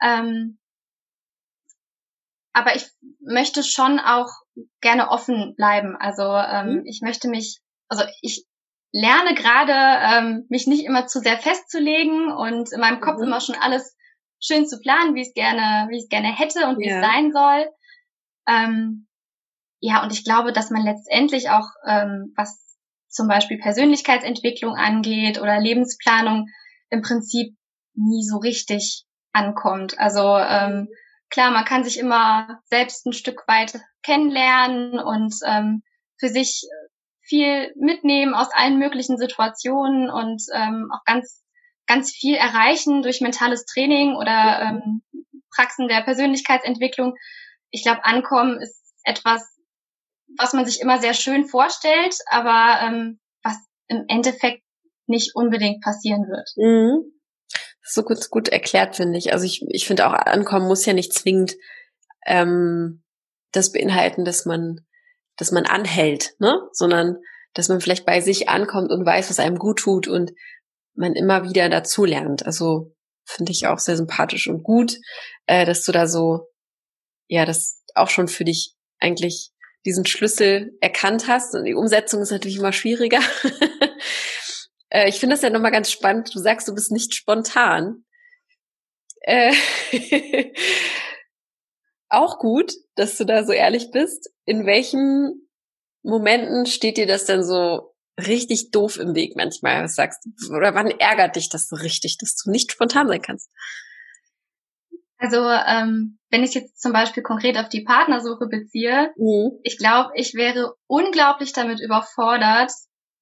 [0.02, 0.58] Ähm,
[2.52, 2.86] aber ich
[3.20, 4.30] möchte schon auch
[4.80, 5.96] gerne offen bleiben.
[5.96, 6.86] Also ähm, mhm.
[6.86, 8.46] ich möchte mich, also ich
[8.92, 13.24] lerne gerade, ähm, mich nicht immer zu sehr festzulegen und in meinem Kopf mhm.
[13.24, 13.96] immer schon alles
[14.40, 16.96] schön zu planen, wie ich es gerne, wie ich es gerne hätte und wie ja.
[16.96, 17.68] es sein soll.
[18.48, 19.06] Ähm,
[19.80, 22.76] ja, und ich glaube, dass man letztendlich auch, ähm, was
[23.08, 26.48] zum Beispiel Persönlichkeitsentwicklung angeht oder Lebensplanung,
[26.90, 27.56] im Prinzip
[27.94, 29.98] nie so richtig ankommt.
[29.98, 30.88] Also ähm,
[31.30, 35.82] klar, man kann sich immer selbst ein Stück weit kennenlernen und ähm,
[36.18, 36.62] für sich
[37.26, 41.42] viel mitnehmen aus allen möglichen Situationen und ähm, auch ganz
[41.86, 45.02] ganz viel erreichen durch mentales Training oder ähm,
[45.54, 47.14] Praxen der Persönlichkeitsentwicklung.
[47.70, 49.42] Ich glaube, Ankommen ist etwas,
[50.36, 53.56] was man sich immer sehr schön vorstellt, aber ähm, was
[53.88, 54.62] im Endeffekt
[55.06, 56.50] nicht unbedingt passieren wird.
[56.56, 57.12] Mhm.
[57.82, 59.32] So gut, gut erklärt, finde ich.
[59.32, 61.54] Also ich, ich finde auch, Ankommen muss ja nicht zwingend
[62.26, 63.04] ähm,
[63.52, 64.84] das beinhalten, dass man,
[65.36, 66.60] dass man anhält, ne?
[66.72, 67.16] Sondern
[67.54, 70.32] dass man vielleicht bei sich ankommt und weiß, was einem gut tut und
[70.94, 72.44] man immer wieder dazulernt.
[72.44, 72.94] Also
[73.24, 74.98] finde ich auch sehr sympathisch und gut,
[75.46, 76.48] äh, dass du da so,
[77.28, 79.50] ja, das auch schon für dich eigentlich
[79.84, 81.54] diesen Schlüssel erkannt hast.
[81.54, 83.20] Und die Umsetzung ist natürlich immer schwieriger.
[84.90, 86.34] äh, ich finde das ja nochmal ganz spannend.
[86.34, 88.04] Du sagst, du bist nicht spontan.
[89.20, 89.54] Äh,
[92.08, 94.30] auch gut, dass du da so ehrlich bist.
[94.44, 95.48] In welchen
[96.02, 99.84] Momenten steht dir das denn so richtig doof im Weg manchmal?
[99.84, 100.54] Was sagst du?
[100.54, 103.50] Oder wann ärgert dich das so richtig, dass du nicht spontan sein kannst?
[105.18, 109.58] Also ähm, wenn ich jetzt zum Beispiel konkret auf die Partnersuche beziehe, mhm.
[109.62, 112.70] ich glaube, ich wäre unglaublich damit überfordert,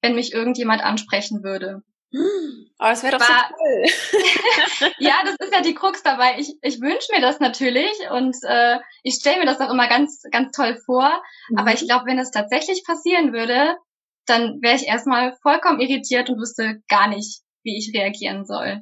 [0.01, 1.81] wenn mich irgendjemand ansprechen würde.
[2.77, 4.91] Aber es wäre doch War, so toll.
[4.99, 6.35] ja, das ist ja die Krux dabei.
[6.37, 10.23] Ich, ich wünsche mir das natürlich und äh, ich stelle mir das auch immer ganz,
[10.31, 11.21] ganz toll vor.
[11.49, 11.57] Mhm.
[11.57, 13.77] Aber ich glaube, wenn es tatsächlich passieren würde,
[14.25, 18.81] dann wäre ich erstmal vollkommen irritiert und wüsste gar nicht, wie ich reagieren soll.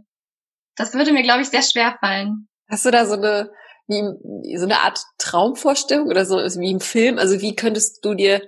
[0.75, 2.47] Das würde mir, glaube ich, sehr schwer fallen.
[2.69, 3.51] Hast du da so eine,
[3.87, 7.19] wie, so eine Art Traumvorstellung oder so wie im Film?
[7.19, 8.41] Also wie könntest du dir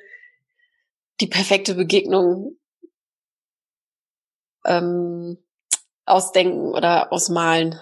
[1.22, 2.58] die perfekte Begegnung
[4.66, 5.38] ähm,
[6.06, 7.80] ausdenken oder ausmalen?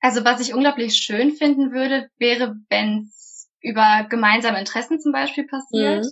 [0.00, 5.46] Also was ich unglaublich schön finden würde, wäre, wenn es über gemeinsame Interessen zum Beispiel
[5.46, 6.04] passiert.
[6.04, 6.10] Mhm.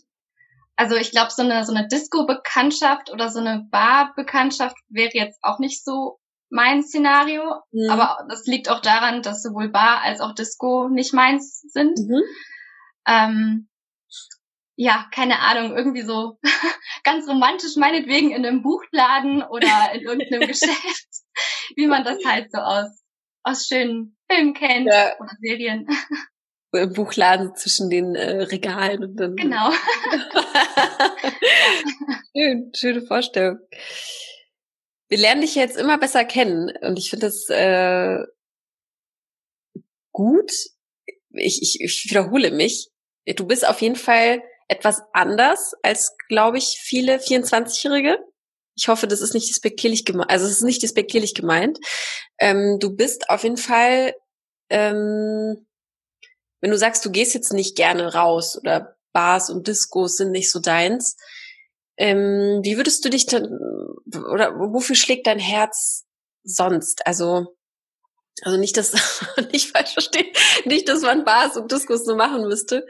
[0.77, 5.59] Also ich glaube, so eine, so eine Disco-Bekanntschaft oder so eine Bar-Bekanntschaft wäre jetzt auch
[5.59, 7.91] nicht so mein Szenario, mhm.
[7.91, 11.99] aber das liegt auch daran, dass sowohl Bar als auch Disco nicht meins sind.
[11.99, 12.23] Mhm.
[13.07, 13.69] Ähm,
[14.81, 16.39] ja, keine Ahnung, irgendwie so
[17.05, 21.09] ganz romantisch meinetwegen in einem Buchladen oder in irgendeinem Geschäft,
[21.77, 23.03] wie man das halt so aus,
[23.43, 25.19] aus schönen Filmen kennt ja.
[25.19, 25.89] oder Serien.
[26.73, 29.35] Im Buchladen zwischen den äh, Regalen und dann.
[29.37, 29.71] Genau.
[32.37, 33.59] Schön, schöne Vorstellung
[35.09, 38.19] wir lernen dich jetzt immer besser kennen und ich finde das äh,
[40.13, 40.53] gut.
[41.31, 42.91] Ich, ich, ich wiederhole mich.
[43.37, 48.19] Du bist auf jeden Fall etwas anders als, glaube ich, viele 24-Jährige.
[48.77, 50.31] Ich hoffe, das ist nicht despektierlich gemeint.
[50.31, 51.79] Also es ist nicht despektierlich gemeint.
[52.39, 54.15] Ähm, du bist auf jeden Fall,
[54.71, 55.67] ähm,
[56.61, 60.51] wenn du sagst, du gehst jetzt nicht gerne raus oder Bars und Discos sind nicht
[60.51, 61.17] so deins,
[61.99, 63.47] ähm, wie würdest du dich dann,
[64.31, 66.05] oder wofür schlägt dein Herz
[66.45, 67.05] sonst?
[67.07, 67.57] Also,
[68.43, 68.93] also nicht, dass,
[69.53, 70.33] nicht falsch verstehen,
[70.65, 72.87] nicht, dass man Bars und Diskus so machen müsste.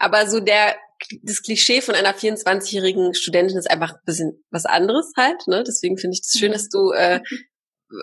[0.00, 0.76] Aber so der,
[1.22, 5.62] das Klischee von einer 24-jährigen Studentin ist einfach ein bisschen was anderes halt, ne?
[5.62, 7.20] Deswegen finde ich das schön, dass du äh,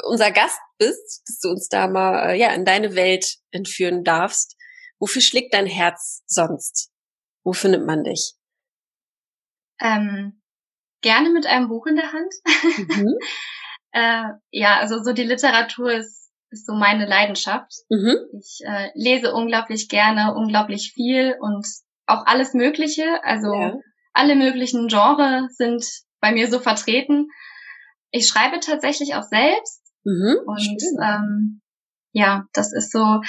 [0.03, 4.55] unser Gast bist, dass du uns da mal äh, ja in deine Welt entführen darfst.
[4.99, 6.91] Wofür schlägt dein Herz sonst?
[7.43, 8.33] Wo findet man dich?
[9.79, 10.41] Ähm,
[11.01, 12.33] gerne mit einem Buch in der Hand.
[12.77, 13.15] Mhm.
[13.91, 17.71] äh, ja, also so die Literatur ist, ist so meine Leidenschaft.
[17.89, 18.17] Mhm.
[18.39, 21.65] Ich äh, lese unglaublich gerne, unglaublich viel und
[22.07, 23.23] auch alles Mögliche.
[23.23, 23.75] Also ja.
[24.13, 25.85] alle möglichen Genres sind
[26.19, 27.29] bei mir so vertreten.
[28.11, 29.83] Ich schreibe tatsächlich auch selbst.
[30.03, 31.61] Mhm, und ähm,
[32.13, 33.21] ja, das ist so,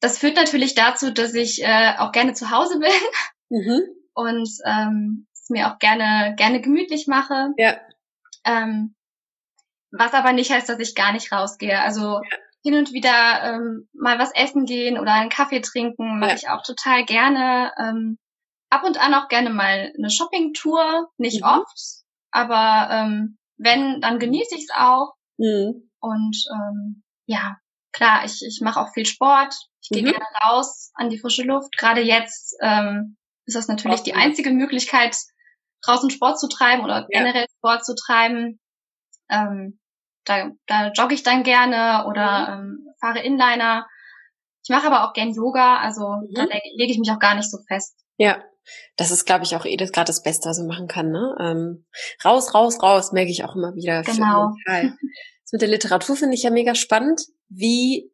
[0.00, 2.90] das führt natürlich dazu, dass ich äh, auch gerne zu Hause bin.
[3.48, 3.82] Mhm.
[4.14, 7.50] Und ähm, es mir auch gerne, gerne gemütlich mache.
[7.58, 7.76] Ja.
[8.44, 8.94] Ähm,
[9.90, 11.80] was aber nicht heißt, dass ich gar nicht rausgehe.
[11.80, 12.38] Also ja.
[12.66, 16.36] Hin und wieder ähm, mal was essen gehen oder einen Kaffee trinken mache ja.
[16.36, 17.72] ich auch total gerne.
[17.78, 18.18] Ähm,
[18.70, 21.48] ab und an auch gerne mal eine Shoppingtour, nicht mhm.
[21.48, 22.02] oft,
[22.32, 25.14] aber ähm, wenn, dann genieße ich es auch.
[25.38, 25.88] Mhm.
[26.00, 27.56] Und ähm, ja,
[27.92, 29.54] klar, ich, ich mache auch viel Sport.
[29.80, 30.10] Ich gehe mhm.
[30.10, 31.78] gerne raus an die frische Luft.
[31.78, 35.16] Gerade jetzt ähm, ist das natürlich die einzige Möglichkeit,
[35.84, 37.56] draußen Sport zu treiben oder generell ja.
[37.58, 38.58] Sport zu treiben.
[39.30, 39.78] Ähm,
[40.26, 42.62] da, da jogge ich dann gerne oder mhm.
[42.62, 43.86] ähm, fahre Inliner.
[44.62, 46.34] Ich mache aber auch gern Yoga, also mhm.
[46.34, 46.42] da
[46.76, 47.96] lege ich mich auch gar nicht so fest.
[48.18, 48.42] Ja,
[48.96, 51.10] das ist, glaube ich, auch eh gerade das Beste, was man machen kann.
[51.10, 51.36] Ne?
[51.40, 51.86] Ähm,
[52.24, 54.02] raus, raus, raus, merke ich auch immer wieder.
[54.02, 54.52] Genau.
[55.46, 57.22] Das mit der Literatur finde ich ja mega spannend.
[57.48, 58.10] Wie,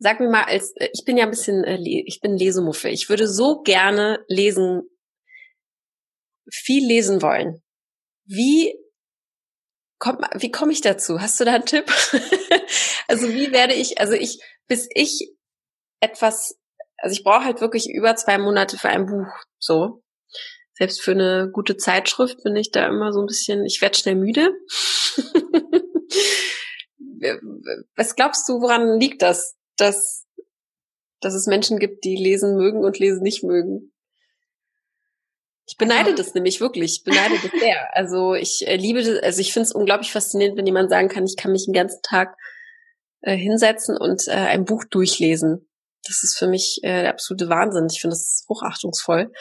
[0.00, 2.88] sag mir mal, als äh, ich bin ja ein bisschen, äh, ich bin Lesemuffe.
[2.88, 4.82] Ich würde so gerne lesen,
[6.50, 7.62] viel lesen wollen.
[8.24, 8.74] Wie
[9.98, 11.20] kommt, wie komme ich dazu?
[11.20, 11.86] Hast du da einen Tipp?
[13.08, 15.30] also wie werde ich, also ich, bis ich
[16.00, 16.58] etwas,
[16.98, 19.28] also ich brauche halt wirklich über zwei Monate für ein Buch,
[19.58, 20.02] so.
[20.76, 24.16] Selbst für eine gute Zeitschrift bin ich da immer so ein bisschen, ich werde schnell
[24.16, 24.50] müde.
[27.96, 30.26] Was glaubst du, woran liegt das, dass,
[31.20, 33.93] dass es Menschen gibt, die lesen mögen und lesen nicht mögen?
[35.66, 36.98] Ich beneide also, das nämlich wirklich.
[36.98, 37.96] Ich beneide das sehr.
[37.96, 41.24] Also ich äh, liebe das, also ich finde es unglaublich faszinierend, wenn jemand sagen kann,
[41.24, 42.36] ich kann mich den ganzen Tag
[43.22, 45.68] äh, hinsetzen und äh, ein Buch durchlesen.
[46.06, 47.86] Das ist für mich äh, der absolute Wahnsinn.
[47.90, 49.32] Ich finde das hochachtungsvoll.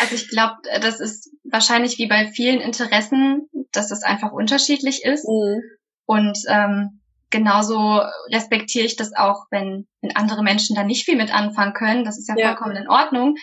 [0.00, 5.26] Also ich glaube, das ist wahrscheinlich wie bei vielen Interessen, dass es einfach unterschiedlich ist.
[5.26, 5.62] Mhm.
[6.04, 11.32] Und ähm, genauso respektiere ich das auch, wenn, wenn andere Menschen da nicht viel mit
[11.32, 12.04] anfangen können.
[12.04, 12.48] Das ist ja, ja.
[12.48, 13.36] vollkommen in Ordnung.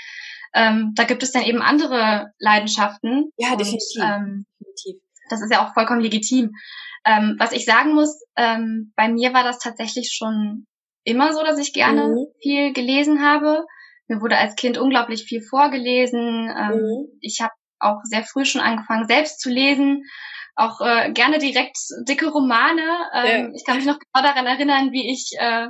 [0.53, 3.31] Ähm, da gibt es dann eben andere Leidenschaften.
[3.37, 4.01] Ja, definitiv.
[4.01, 5.01] Und, ähm, definitiv.
[5.29, 6.51] Das ist ja auch vollkommen legitim.
[7.05, 10.65] Ähm, was ich sagen muss, ähm, bei mir war das tatsächlich schon
[11.03, 12.25] immer so, dass ich gerne mhm.
[12.41, 13.65] viel gelesen habe.
[14.07, 16.49] Mir wurde als Kind unglaublich viel vorgelesen.
[16.49, 17.07] Ähm, mhm.
[17.21, 20.03] Ich habe auch sehr früh schon angefangen, selbst zu lesen.
[20.55, 22.83] Auch äh, gerne direkt dicke Romane.
[23.13, 23.51] Ähm, ja.
[23.55, 25.67] Ich kann mich noch genau daran erinnern, wie ich äh,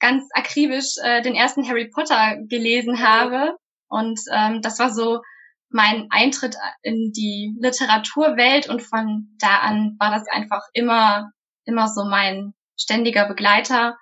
[0.00, 3.56] ganz akribisch äh, den ersten Harry Potter gelesen habe.
[3.92, 5.20] Und ähm, das war so
[5.68, 11.30] mein Eintritt in die Literaturwelt und von da an war das einfach immer,
[11.64, 13.96] immer so mein ständiger Begleiter.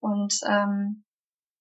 [0.00, 1.04] Und ähm,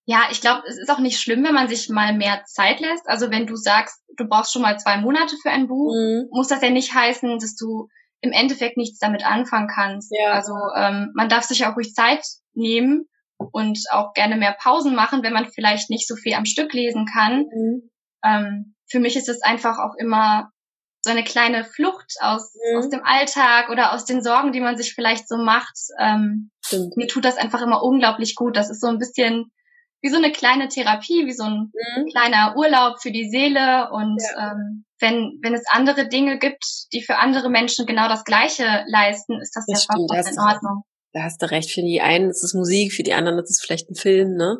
[0.06, 3.08] ja, ich glaube, es ist auch nicht schlimm, wenn man sich mal mehr Zeit lässt.
[3.08, 6.27] Also wenn du sagst, du brauchst schon mal zwei Monate für ein Buch, mhm.
[6.32, 7.89] muss das ja nicht heißen, dass du
[8.21, 10.13] im Endeffekt nichts damit anfangen kannst.
[10.17, 10.32] Ja.
[10.32, 15.24] Also ähm, man darf sich auch ruhig Zeit nehmen und auch gerne mehr Pausen machen,
[15.24, 17.46] wenn man vielleicht nicht so viel am Stück lesen kann.
[17.54, 17.89] Mhm.
[18.24, 20.52] Ähm, für mich ist es einfach auch immer
[21.02, 22.78] so eine kleine Flucht aus, mhm.
[22.78, 25.78] aus dem Alltag oder aus den Sorgen, die man sich vielleicht so macht.
[26.00, 26.52] Ähm,
[26.96, 28.56] mir tut das einfach immer unglaublich gut.
[28.56, 29.52] Das ist so ein bisschen
[30.02, 32.08] wie so eine kleine Therapie, wie so ein mhm.
[32.12, 33.89] kleiner Urlaub für die Seele.
[33.91, 34.52] Und ja.
[34.52, 39.41] ähm, wenn, wenn es andere Dinge gibt, die für andere Menschen genau das Gleiche leisten,
[39.41, 42.43] ist das, das ja vollkommen in Ordnung da hast du recht, für die einen ist
[42.43, 44.58] es Musik, für die anderen ist es vielleicht ein Film, ne?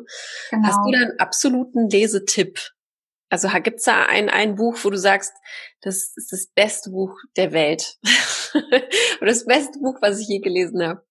[0.50, 0.68] Genau.
[0.68, 2.60] Hast du da einen absoluten Lesetipp?
[3.28, 5.32] Also gibt's da ein, ein Buch, wo du sagst,
[5.80, 7.96] das ist das beste Buch der Welt?
[8.54, 11.04] Oder das beste Buch, was ich je gelesen habe?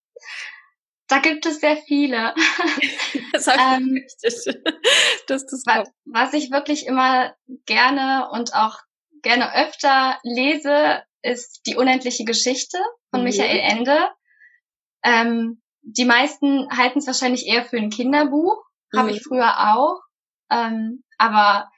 [1.08, 2.34] Da gibt es sehr viele.
[3.34, 4.46] das ähm, das,
[5.46, 8.80] das was, was ich wirklich immer gerne und auch
[9.22, 12.78] gerne öfter lese, ist Die unendliche Geschichte
[13.10, 13.26] von mhm.
[13.26, 13.98] Michael Ende.
[15.04, 18.58] Ähm, die meisten halten es wahrscheinlich eher für ein Kinderbuch,
[18.92, 18.98] mhm.
[18.98, 20.00] habe ich früher auch.
[20.50, 21.70] Ähm, aber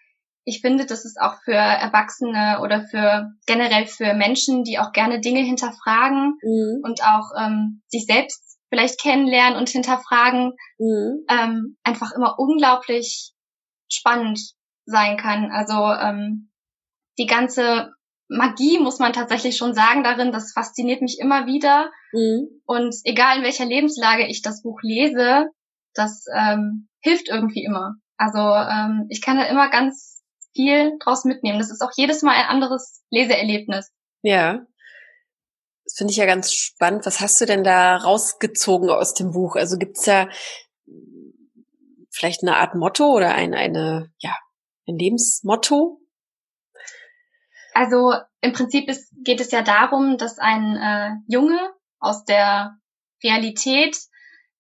[0.44, 5.20] ich finde, das ist auch für Erwachsene oder für generell für Menschen, die auch gerne
[5.20, 6.82] Dinge hinterfragen mhm.
[6.84, 11.26] und auch ähm, sich selbst vielleicht kennenlernen und hinterfragen, mhm.
[11.30, 13.34] ähm, einfach immer unglaublich
[13.92, 14.40] spannend
[14.86, 15.52] sein kann.
[15.52, 16.52] Also ähm,
[17.18, 17.92] die ganze
[18.28, 21.92] Magie, muss man tatsächlich schon sagen, darin, das fasziniert mich immer wieder.
[22.12, 22.62] Mhm.
[22.66, 25.50] Und egal in welcher Lebenslage ich das Buch lese,
[25.94, 27.96] das ähm, hilft irgendwie immer.
[28.18, 31.60] Also ähm, ich kann da immer ganz viel draus mitnehmen.
[31.60, 33.92] Das ist auch jedes Mal ein anderes Leseerlebnis.
[34.22, 34.66] Ja.
[35.84, 37.06] Das finde ich ja ganz spannend.
[37.06, 39.56] Was hast du denn da rausgezogen aus dem Buch?
[39.56, 40.28] Also gibt's ja
[42.10, 44.36] vielleicht eine Art Motto oder ein, eine, ja,
[44.88, 46.00] ein Lebensmotto,
[47.76, 51.60] also im Prinzip ist, geht es ja darum, dass ein äh, Junge
[52.00, 52.78] aus der
[53.22, 53.98] Realität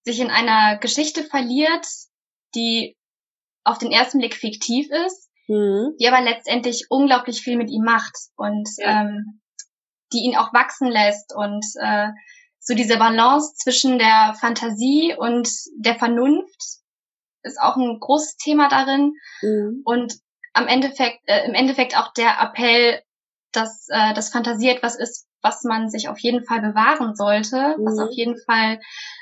[0.03, 1.87] sich in einer Geschichte verliert,
[2.55, 2.97] die
[3.63, 5.95] auf den ersten Blick fiktiv ist, mhm.
[5.97, 9.01] die aber letztendlich unglaublich viel mit ihm macht und ja.
[9.01, 9.41] ähm,
[10.11, 12.09] die ihn auch wachsen lässt und äh,
[12.59, 16.81] so diese Balance zwischen der Fantasie und der Vernunft
[17.43, 19.83] ist auch ein großes Thema darin mhm.
[19.85, 20.15] und
[20.55, 23.01] am Endeffekt, äh, im Endeffekt auch der Appell,
[23.55, 27.85] dass äh, das Fantasie etwas ist, was man sich auf jeden Fall bewahren sollte, mhm.
[27.85, 28.79] was auf jeden Fall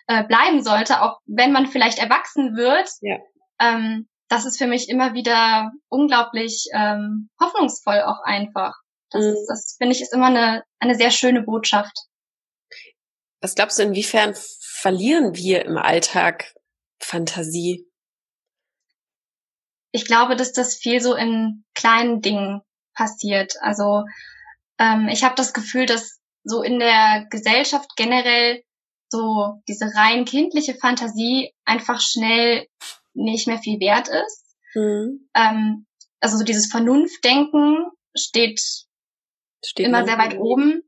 [0.07, 2.89] äh, bleiben sollte, auch wenn man vielleicht erwachsen wird.
[3.01, 3.17] Ja.
[3.59, 8.73] Ähm, das ist für mich immer wieder unglaublich ähm, hoffnungsvoll auch einfach.
[9.11, 9.35] Das, mhm.
[9.47, 11.93] das finde ich ist immer eine, eine sehr schöne Botschaft.
[13.41, 16.53] Was glaubst du, inwiefern verlieren wir im Alltag
[16.99, 17.85] Fantasie?
[19.91, 22.61] Ich glaube, dass das viel so in kleinen Dingen
[22.93, 23.55] passiert.
[23.61, 24.03] Also
[24.79, 28.63] ähm, ich habe das Gefühl, dass so in der Gesellschaft generell
[29.09, 32.67] so diese rein kindliche Fantasie einfach schnell
[33.13, 34.55] nicht mehr viel wert ist.
[34.73, 35.29] Mhm.
[35.35, 35.85] Ähm,
[36.19, 38.61] also so dieses Vernunftdenken steht,
[39.63, 40.81] steht immer sehr weit oben.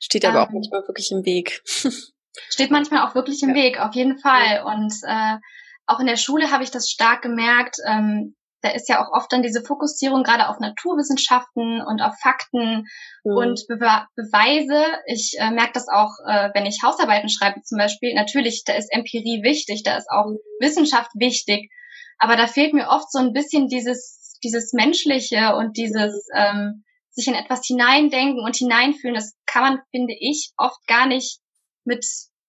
[0.00, 1.62] Steht aber ähm, auch manchmal wirklich im Weg.
[2.48, 3.56] steht manchmal auch wirklich im ja.
[3.56, 4.64] Weg, auf jeden Fall.
[4.64, 5.36] Und äh,
[5.86, 7.76] auch in der Schule habe ich das stark gemerkt.
[7.86, 12.86] Ähm, da ist ja auch oft dann diese Fokussierung gerade auf Naturwissenschaften und auf Fakten
[13.24, 13.36] mhm.
[13.36, 13.78] und Be
[14.16, 14.84] Beweise.
[15.06, 18.14] Ich äh, merke das auch, äh, wenn ich Hausarbeiten schreibe zum Beispiel.
[18.14, 20.26] Natürlich, da ist Empirie wichtig, da ist auch.
[20.60, 21.70] Wissenschaft wichtig.
[22.18, 27.26] Aber da fehlt mir oft so ein bisschen dieses, dieses Menschliche und dieses ähm, sich
[27.26, 29.14] in etwas hineindenken und hineinfühlen.
[29.14, 31.40] Das kann man, finde ich, oft gar nicht
[31.84, 32.06] mit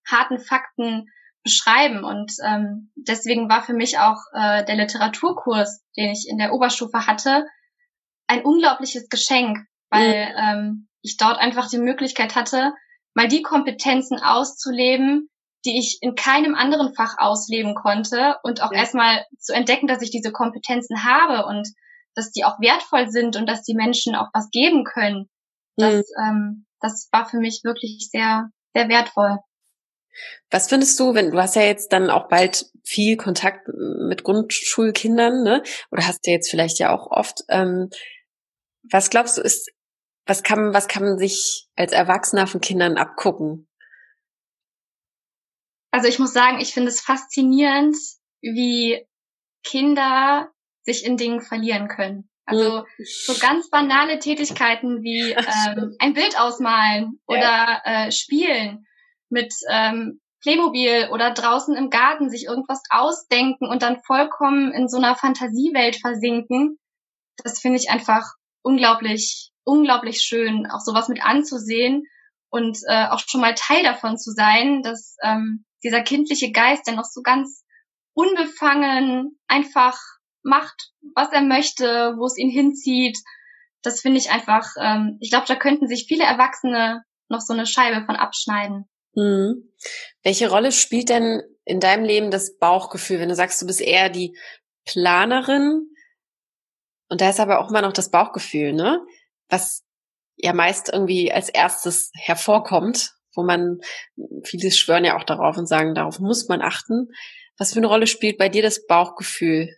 [0.07, 1.07] harten Fakten
[1.43, 2.03] beschreiben.
[2.03, 7.05] Und ähm, deswegen war für mich auch äh, der Literaturkurs, den ich in der Oberstufe
[7.05, 7.45] hatte,
[8.27, 10.37] ein unglaubliches Geschenk, weil mhm.
[10.37, 12.73] ähm, ich dort einfach die Möglichkeit hatte,
[13.13, 15.29] mal die Kompetenzen auszuleben,
[15.65, 18.79] die ich in keinem anderen Fach ausleben konnte und auch ja.
[18.79, 21.67] erstmal zu entdecken, dass ich diese Kompetenzen habe und
[22.15, 25.29] dass die auch wertvoll sind und dass die Menschen auch was geben können.
[25.77, 26.23] Das, mhm.
[26.23, 29.39] ähm, das war für mich wirklich sehr, sehr wertvoll.
[30.49, 35.43] Was findest du, wenn du hast ja jetzt dann auch bald viel Kontakt mit Grundschulkindern,
[35.43, 35.63] ne?
[35.91, 37.43] Oder hast du jetzt vielleicht ja auch oft.
[37.49, 37.89] Ähm,
[38.89, 39.71] was glaubst du ist,
[40.25, 43.67] was kann, was kann man sich als Erwachsener von Kindern abgucken?
[45.91, 47.95] Also ich muss sagen, ich finde es faszinierend,
[48.41, 49.05] wie
[49.63, 50.51] Kinder
[50.83, 52.29] sich in Dingen verlieren können.
[52.45, 52.85] Also hm.
[53.05, 58.85] so ganz banale Tätigkeiten wie ähm, ein Bild ausmalen oder äh, spielen
[59.33, 64.97] mit ähm, Playmobil oder draußen im Garten sich irgendwas ausdenken und dann vollkommen in so
[64.97, 66.77] einer Fantasiewelt versinken.
[67.43, 68.23] Das finde ich einfach
[68.61, 72.03] unglaublich, unglaublich schön, auch sowas mit anzusehen
[72.49, 76.95] und äh, auch schon mal Teil davon zu sein, dass ähm, dieser kindliche Geist, der
[76.95, 77.63] noch so ganz
[78.13, 79.97] unbefangen einfach
[80.43, 83.17] macht, was er möchte, wo es ihn hinzieht.
[83.81, 87.65] Das finde ich einfach, ähm, ich glaube, da könnten sich viele Erwachsene noch so eine
[87.65, 88.87] Scheibe von abschneiden.
[89.15, 89.71] Mhm.
[90.23, 94.09] Welche Rolle spielt denn in deinem Leben das Bauchgefühl, wenn du sagst, du bist eher
[94.09, 94.37] die
[94.85, 95.89] Planerin
[97.09, 98.99] und da ist aber auch immer noch das Bauchgefühl, ne?
[99.49, 99.83] Was
[100.35, 103.79] ja meist irgendwie als erstes hervorkommt, wo man,
[104.43, 107.09] viele schwören ja auch darauf und sagen, darauf muss man achten.
[107.57, 109.69] Was für eine Rolle spielt bei dir das Bauchgefühl?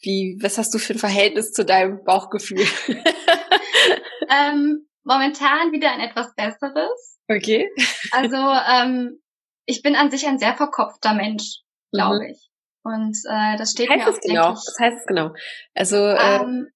[0.00, 2.66] Wie, was hast du für ein Verhältnis zu deinem Bauchgefühl?
[4.30, 7.18] ähm, momentan wieder ein etwas besseres.
[7.28, 7.68] Okay.
[8.12, 9.20] Also ähm,
[9.64, 12.30] ich bin an sich ein sehr verkopfter Mensch, glaube mhm.
[12.30, 12.50] ich.
[12.84, 14.50] Und äh, das steht heißt mir auch, genau?
[14.52, 15.30] Was heißt es genau?
[15.74, 16.68] Also äh, ähm,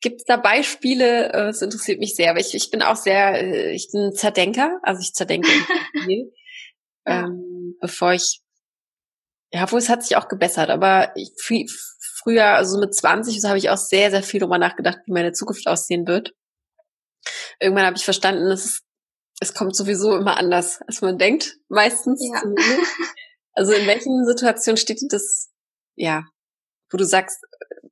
[0.00, 1.28] gibt es da Beispiele?
[1.28, 4.80] Äh, das interessiert mich sehr, aber ich, ich bin auch sehr, äh, ich bin Zerdenker,
[4.82, 5.48] also ich zerdenke
[6.04, 6.32] viel,
[7.06, 7.24] ja.
[7.24, 8.40] ähm, bevor ich,
[9.52, 11.30] ja, wo es hat sich auch gebessert, aber ich,
[12.22, 15.32] früher, also mit 20, so habe ich auch sehr, sehr viel darüber nachgedacht, wie meine
[15.32, 16.34] Zukunft aussehen wird.
[17.60, 18.82] Irgendwann habe ich verstanden, es
[19.40, 22.20] es kommt sowieso immer anders, als man denkt, meistens.
[22.32, 22.42] Ja.
[23.52, 25.50] Also in welchen Situationen steht dir das,
[25.96, 26.24] ja,
[26.90, 27.42] wo du sagst,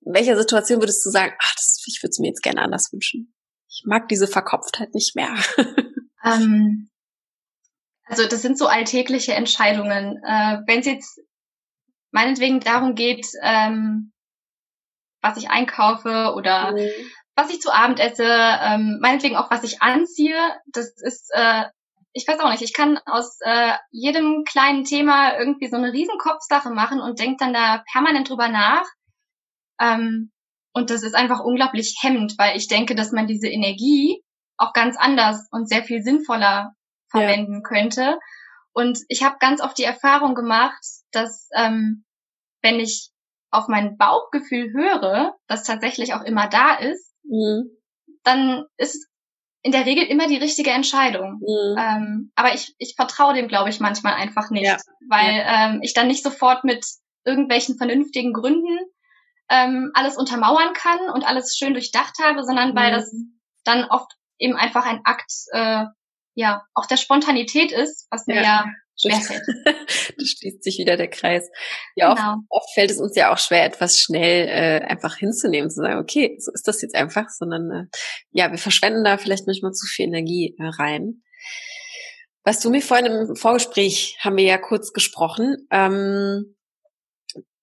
[0.05, 2.93] in welcher Situation würdest du sagen, ach, das, ich würde es mir jetzt gerne anders
[2.93, 3.35] wünschen?
[3.69, 5.35] Ich mag diese Verkopftheit nicht mehr.
[6.25, 6.91] Ähm,
[8.03, 10.21] also das sind so alltägliche Entscheidungen.
[10.27, 11.21] Äh, Wenn es jetzt
[12.11, 14.13] meinetwegen darum geht, ähm,
[15.21, 16.89] was ich einkaufe oder mhm
[17.37, 20.39] was ich zu Abend esse, ähm, meinetwegen auch was ich anziehe.
[20.73, 21.65] Das ist, äh,
[22.13, 26.71] ich weiß auch nicht, ich kann aus äh, jedem kleinen Thema irgendwie so eine Riesenkopfsache
[26.71, 28.87] machen und denke dann da permanent drüber nach.
[29.79, 30.33] Ähm,
[30.73, 34.23] und das ist einfach unglaublich hemmend, weil ich denke, dass man diese Energie
[34.57, 36.73] auch ganz anders und sehr viel sinnvoller
[37.11, 37.61] verwenden ja.
[37.61, 38.19] könnte.
[38.73, 42.05] Und ich habe ganz oft die Erfahrung gemacht, dass ähm,
[42.63, 43.11] wenn ich
[43.51, 47.71] auf mein Bauchgefühl höre, das tatsächlich auch immer da ist, mhm.
[48.25, 49.09] dann ist
[49.63, 51.41] in der Regel immer die richtige Entscheidung.
[51.41, 51.77] Mhm.
[51.79, 54.77] Ähm, aber ich, ich vertraue dem, glaube ich, manchmal einfach nicht, ja.
[55.09, 55.71] weil ja.
[55.71, 56.87] Ähm, ich dann nicht sofort mit
[57.25, 58.79] irgendwelchen vernünftigen Gründen
[59.49, 62.77] ähm, alles untermauern kann und alles schön durchdacht habe, sondern mhm.
[62.77, 63.13] weil das
[63.65, 65.85] dann oft eben einfach ein Akt äh,
[66.35, 68.65] ja auch der Spontanität ist, was mir ja, ja.
[70.19, 71.49] da schließt sich wieder der Kreis.
[71.95, 72.37] Ja, genau.
[72.49, 75.99] oft, oft, fällt es uns ja auch schwer, etwas schnell äh, einfach hinzunehmen, zu sagen,
[75.99, 77.85] okay, so ist das jetzt einfach, sondern äh,
[78.31, 81.23] ja, wir verschwenden da vielleicht manchmal zu viel Energie äh, rein.
[82.45, 85.67] Was du mir vorhin im Vorgespräch haben wir ja kurz gesprochen.
[85.71, 86.57] Ähm,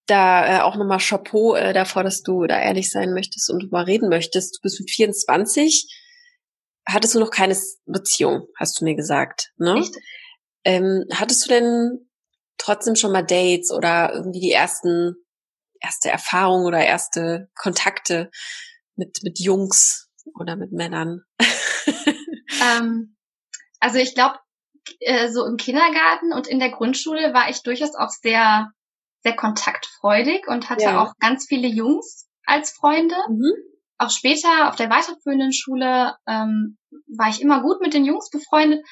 [0.06, 3.88] da äh, auch nochmal Chapeau äh, davor, dass du da ehrlich sein möchtest und drüber
[3.88, 4.58] reden möchtest.
[4.58, 5.88] Du bist mit 24
[6.88, 9.76] hattest du noch keine Beziehung, hast du mir gesagt, ne?
[9.76, 10.04] Richtig.
[10.66, 12.10] Ähm, hattest du denn
[12.58, 15.16] trotzdem schon mal Dates oder irgendwie die ersten,
[15.80, 18.32] erste Erfahrungen oder erste Kontakte
[18.96, 21.24] mit, mit Jungs oder mit Männern?
[22.78, 23.18] ähm,
[23.80, 24.40] also ich glaube,
[25.00, 28.72] äh, so im Kindergarten und in der Grundschule war ich durchaus auch sehr,
[29.24, 31.02] sehr kontaktfreudig und hatte ja.
[31.02, 33.16] auch ganz viele Jungs als Freunde.
[33.30, 33.54] Mhm.
[33.98, 36.78] Auch später auf der weiterführenden Schule ähm,
[37.18, 38.86] war ich immer gut mit den Jungs befreundet,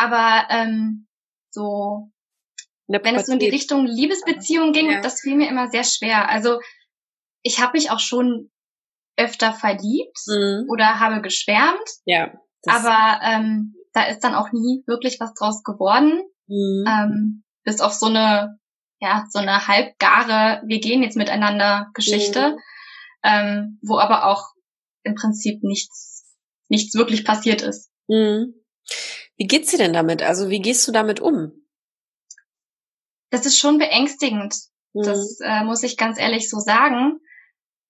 [0.00, 1.06] aber ähm,
[1.50, 2.10] so
[2.88, 5.00] wenn es so in die Richtung Liebesbeziehung ging, ja.
[5.00, 6.28] das fiel mir immer sehr schwer.
[6.28, 6.58] Also
[7.42, 8.50] ich habe mich auch schon
[9.16, 10.66] öfter verliebt mhm.
[10.68, 11.88] oder habe geschwärmt.
[12.04, 12.32] Ja.
[12.66, 16.20] Aber ähm, da ist dann auch nie wirklich was draus geworden.
[16.48, 16.84] Mhm.
[16.88, 18.58] Ähm, bis auf so eine,
[18.98, 22.58] ja, so eine halbgare, wir gehen jetzt miteinander Geschichte, mhm.
[23.22, 24.48] ähm, wo aber auch
[25.04, 26.26] im Prinzip nichts,
[26.68, 27.90] nichts wirklich passiert ist.
[29.40, 30.22] Wie geht's dir denn damit?
[30.22, 31.52] Also wie gehst du damit um?
[33.30, 34.54] Das ist schon beängstigend.
[34.92, 35.02] Mhm.
[35.02, 37.18] Das äh, muss ich ganz ehrlich so sagen,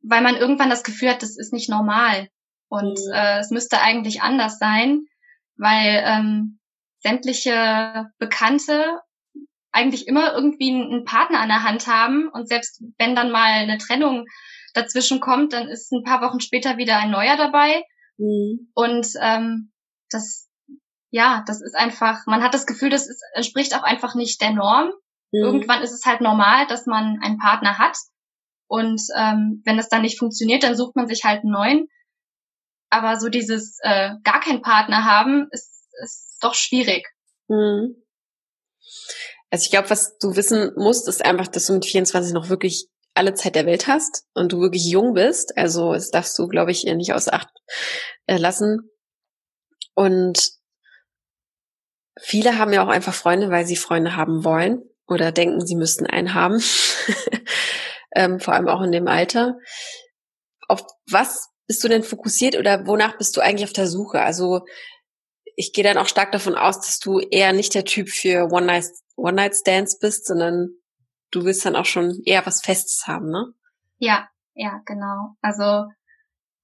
[0.03, 2.29] weil man irgendwann das Gefühl hat, das ist nicht normal
[2.69, 3.13] und mhm.
[3.13, 5.07] äh, es müsste eigentlich anders sein
[5.61, 6.59] weil ähm,
[7.01, 9.01] sämtliche Bekannte
[9.73, 13.79] eigentlich immer irgendwie einen Partner an der Hand haben und selbst wenn dann mal eine
[13.79, 14.25] Trennung
[14.75, 17.85] dazwischen kommt, dann ist ein paar Wochen später wieder ein neuer dabei.
[18.17, 18.71] Mhm.
[18.75, 19.71] Und ähm,
[20.09, 20.49] das,
[21.11, 24.53] ja, das ist einfach, man hat das Gefühl, das ist, entspricht auch einfach nicht der
[24.53, 24.93] Norm.
[25.33, 25.43] Mhm.
[25.43, 27.97] Irgendwann ist es halt normal, dass man einen Partner hat.
[28.69, 31.89] Und ähm, wenn es dann nicht funktioniert, dann sucht man sich halt einen neuen.
[32.89, 37.09] Aber so dieses äh, gar keinen Partner haben, ist, ist doch schwierig.
[37.49, 37.97] Mhm.
[39.51, 42.89] Also ich glaube, was du wissen musst, ist einfach, dass du mit 24 noch wirklich
[43.15, 45.57] alle Zeit der Welt hast und du wirklich jung bist.
[45.59, 47.51] Also das darfst du, glaube ich, nicht aus Acht
[48.27, 48.89] äh, lassen.
[49.95, 50.60] Und
[52.23, 56.07] viele haben ja auch einfach Freunde, weil sie Freunde haben wollen oder denken, sie müssten
[56.07, 56.63] einen haben.
[58.15, 59.57] ähm, vor allem auch in dem Alter.
[60.69, 64.21] Auf was bist du denn fokussiert oder wonach bist du eigentlich auf der Suche?
[64.21, 64.65] Also
[65.57, 69.95] ich gehe dann auch stark davon aus, dass du eher nicht der Typ für One-Night-Stands
[69.95, 70.71] One bist, sondern
[71.31, 73.53] du willst dann auch schon eher was Festes haben, ne?
[73.99, 75.37] Ja, ja, genau.
[75.43, 75.87] Also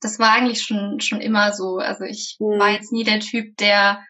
[0.00, 1.76] das war eigentlich schon schon immer so.
[1.76, 2.58] Also ich mhm.
[2.58, 4.02] war jetzt nie der Typ, der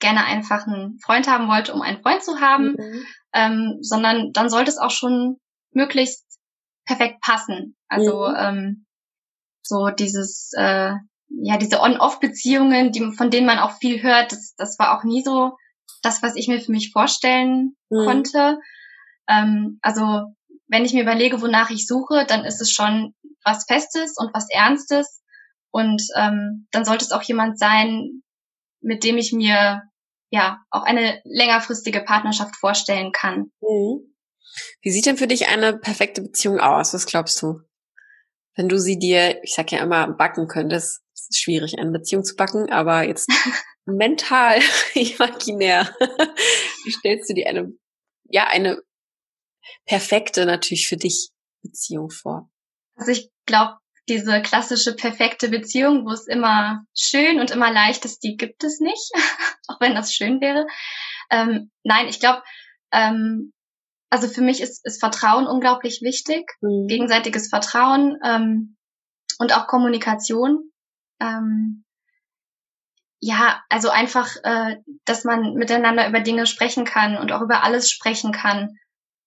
[0.00, 3.06] gerne einfach einen Freund haben wollte, um einen Freund zu haben, mhm.
[3.32, 5.38] ähm, sondern dann sollte es auch schon
[5.72, 6.24] möglichst
[6.84, 7.76] perfekt passen.
[7.88, 8.34] Also mhm.
[8.38, 8.86] ähm,
[9.62, 10.92] so dieses, äh,
[11.28, 15.22] ja, diese On-Off-Beziehungen, die, von denen man auch viel hört, das, das war auch nie
[15.22, 15.56] so
[16.02, 18.04] das, was ich mir für mich vorstellen mhm.
[18.04, 18.58] konnte.
[19.28, 20.34] Ähm, also
[20.68, 23.14] wenn ich mir überlege, wonach ich suche, dann ist es schon
[23.44, 25.22] was Festes und was Ernstes.
[25.70, 28.22] Und ähm, dann sollte es auch jemand sein,
[28.84, 29.82] mit dem ich mir
[30.30, 33.50] ja auch eine längerfristige Partnerschaft vorstellen kann.
[33.60, 34.14] Mhm.
[34.82, 36.94] Wie sieht denn für dich eine perfekte Beziehung aus?
[36.94, 37.60] Was glaubst du?
[38.56, 42.24] wenn du sie dir, ich sag ja immer, backen könntest, es ist schwierig, eine Beziehung
[42.24, 43.28] zu backen, aber jetzt
[43.84, 44.60] mental,
[44.94, 45.94] imaginär,
[46.84, 47.72] wie stellst du dir eine,
[48.24, 48.82] ja, eine
[49.86, 51.30] perfekte natürlich für dich
[51.62, 52.50] Beziehung vor?
[52.96, 53.78] Also ich glaube,
[54.08, 58.80] diese klassische perfekte Beziehung, wo es immer schön und immer leicht ist, die gibt es
[58.80, 59.10] nicht,
[59.68, 60.66] auch wenn das schön wäre.
[61.30, 62.42] Ähm, nein, ich glaube,
[62.92, 63.52] ähm,
[64.10, 66.86] also für mich ist, ist Vertrauen unglaublich wichtig, mhm.
[66.86, 68.76] gegenseitiges Vertrauen ähm,
[69.38, 70.70] und auch Kommunikation.
[71.20, 71.84] Ähm,
[73.20, 74.76] ja, also einfach, äh,
[75.06, 78.76] dass man miteinander über Dinge sprechen kann und auch über alles sprechen kann.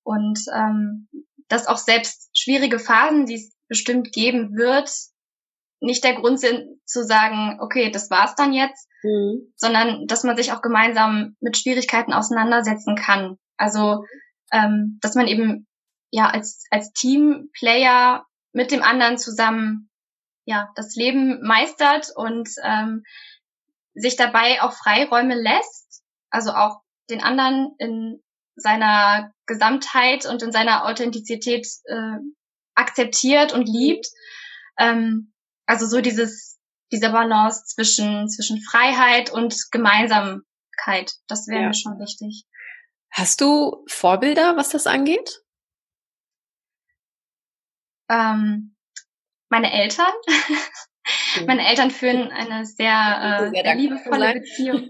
[0.03, 1.09] Und ähm,
[1.47, 4.89] dass auch selbst schwierige Phasen, die es bestimmt geben wird,
[5.79, 9.53] nicht der Grund sind zu sagen, okay, das war's dann jetzt, mhm.
[9.55, 13.37] sondern dass man sich auch gemeinsam mit Schwierigkeiten auseinandersetzen kann.
[13.57, 14.03] Also
[14.51, 15.67] ähm, dass man eben
[16.11, 19.89] ja als, als Teamplayer mit dem anderen zusammen
[20.45, 23.03] ja das Leben meistert und ähm,
[23.93, 28.23] sich dabei auch Freiräume lässt, also auch den anderen in
[28.55, 32.17] seiner Gesamtheit und in seiner Authentizität äh,
[32.77, 34.07] akzeptiert und liebt.
[34.77, 35.33] Ähm,
[35.65, 36.59] also so dieses
[36.91, 41.67] dieser Balance zwischen zwischen Freiheit und Gemeinsamkeit, das wäre ja.
[41.67, 42.45] mir schon wichtig.
[43.11, 45.41] Hast du Vorbilder, was das angeht?
[48.09, 48.75] Ähm,
[49.49, 50.13] meine Eltern.
[51.35, 51.45] Mhm.
[51.45, 54.89] meine Eltern führen eine sehr, äh, sehr liebevolle Beziehung.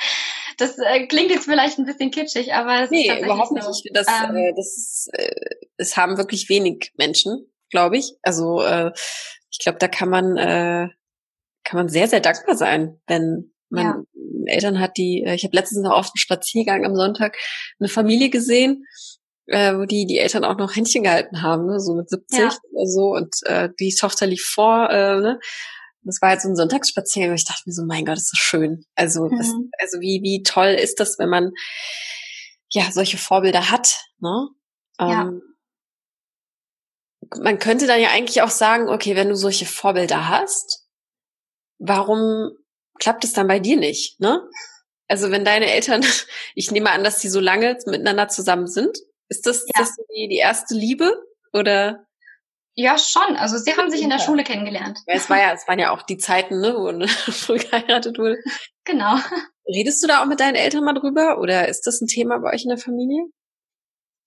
[0.58, 3.64] das äh, klingt jetzt vielleicht ein bisschen kitschig, aber es nee, ist überhaupt nicht.
[3.64, 3.70] So.
[3.70, 8.14] Ich finde, das, ähm, äh, das ist, äh, es haben wirklich wenig Menschen, glaube ich.
[8.22, 8.92] Also äh,
[9.50, 10.88] ich glaube, da kann man äh,
[11.64, 14.02] kann man sehr, sehr dankbar sein, wenn man ja.
[14.46, 17.36] Eltern hat, die, äh, ich habe letztens noch auf dem Spaziergang am Sonntag
[17.78, 18.84] eine Familie gesehen,
[19.46, 22.48] äh, wo die die Eltern auch noch Händchen gehalten haben, ne, so mit 70 ja.
[22.72, 25.40] oder so und äh, die Tochter lief vor, äh, ne,
[26.02, 27.34] das war halt so ein Sonntagsspaziergang.
[27.34, 28.84] Ich dachte mir so, mein Gott, ist das schön.
[28.94, 29.36] Also, mhm.
[29.36, 31.52] das, also wie, wie toll ist das, wenn man
[32.70, 34.48] ja solche Vorbilder hat, ne?
[34.98, 35.22] Ja.
[35.22, 35.42] Ähm,
[37.40, 40.86] man könnte dann ja eigentlich auch sagen, okay, wenn du solche Vorbilder hast,
[41.78, 42.50] warum
[42.98, 44.42] klappt es dann bei dir nicht, ne?
[45.08, 46.04] Also wenn deine Eltern,
[46.54, 48.98] ich nehme an, dass die so lange miteinander zusammen sind,
[49.28, 49.82] ist das, ja.
[49.82, 51.12] das die, die erste Liebe
[51.52, 52.06] oder?
[52.74, 53.36] Ja, schon.
[53.36, 55.00] Also sie haben sich in der Schule kennengelernt.
[55.06, 58.36] Ja, es war ja, es waren ja auch die Zeiten, ne, wo früh geheiratet wurde.
[58.84, 59.16] Genau.
[59.66, 62.52] Redest du da auch mit deinen Eltern mal drüber oder ist das ein Thema bei
[62.54, 63.24] euch in der Familie?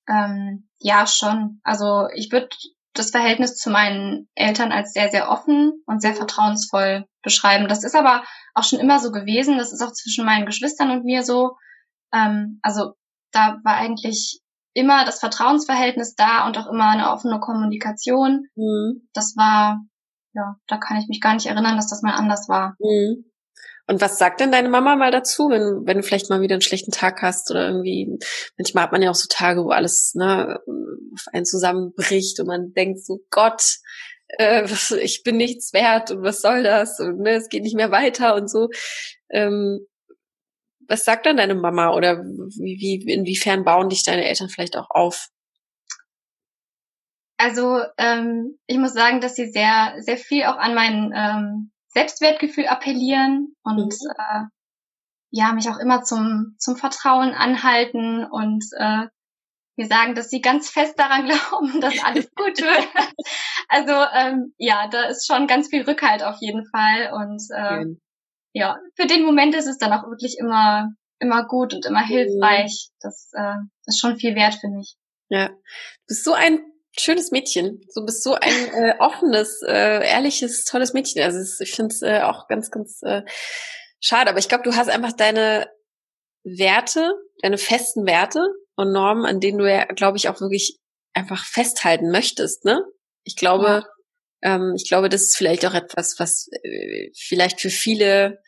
[0.07, 1.61] Ähm, ja, schon.
[1.63, 2.49] Also ich würde
[2.93, 7.67] das Verhältnis zu meinen Eltern als sehr, sehr offen und sehr vertrauensvoll beschreiben.
[7.67, 8.23] Das ist aber
[8.53, 9.57] auch schon immer so gewesen.
[9.57, 11.55] Das ist auch zwischen meinen Geschwistern und mir so.
[12.13, 12.93] Ähm, also
[13.31, 14.41] da war eigentlich
[14.73, 18.47] immer das Vertrauensverhältnis da und auch immer eine offene Kommunikation.
[18.55, 19.07] Mhm.
[19.13, 19.81] Das war,
[20.33, 22.75] ja, da kann ich mich gar nicht erinnern, dass das mal anders war.
[22.79, 23.30] Mhm.
[23.91, 26.61] Und was sagt denn deine Mama mal dazu, wenn, wenn du vielleicht mal wieder einen
[26.61, 28.07] schlechten Tag hast oder irgendwie,
[28.57, 30.61] manchmal hat man ja auch so Tage, wo alles ne,
[31.13, 33.79] auf einen zusammenbricht und man denkt so, Gott,
[34.37, 34.65] äh,
[35.01, 38.35] ich bin nichts wert und was soll das und ne, es geht nicht mehr weiter
[38.35, 38.69] und so.
[39.29, 39.85] Ähm,
[40.87, 44.89] was sagt dann deine Mama oder wie, wie, inwiefern bauen dich deine Eltern vielleicht auch
[44.89, 45.27] auf?
[47.35, 52.67] Also ähm, ich muss sagen, dass sie sehr, sehr viel auch an mein ähm, Selbstwertgefühl
[52.67, 54.11] appellieren und mhm.
[54.17, 54.43] äh,
[55.31, 59.07] ja mich auch immer zum zum Vertrauen anhalten und äh,
[59.77, 62.87] mir sagen, dass sie ganz fest daran glauben, dass alles gut wird.
[63.69, 67.85] also ähm, ja, da ist schon ganz viel Rückhalt auf jeden Fall und äh,
[68.53, 70.89] ja, für den Moment ist es dann auch wirklich immer,
[71.19, 72.89] immer gut und immer hilfreich.
[72.99, 74.95] Das äh, ist schon viel wert für mich.
[75.29, 75.55] Ja, du
[76.07, 76.59] bist so ein
[76.97, 77.81] schönes Mädchen.
[77.95, 81.21] Du bist so ein äh, offenes, äh, ehrliches, tolles Mädchen.
[81.21, 83.23] Also ich finde es äh, auch ganz, ganz äh,
[83.99, 84.29] schade.
[84.29, 85.69] Aber ich glaube, du hast einfach deine
[86.43, 88.41] Werte, deine festen Werte
[88.75, 90.77] und Normen, an denen du ja, glaube ich, auch wirklich
[91.13, 92.65] einfach festhalten möchtest.
[92.65, 92.83] Ne?
[93.23, 93.87] Ich glaube, ja.
[94.43, 98.41] Ähm, ich glaube, das ist vielleicht auch etwas, was äh, vielleicht für viele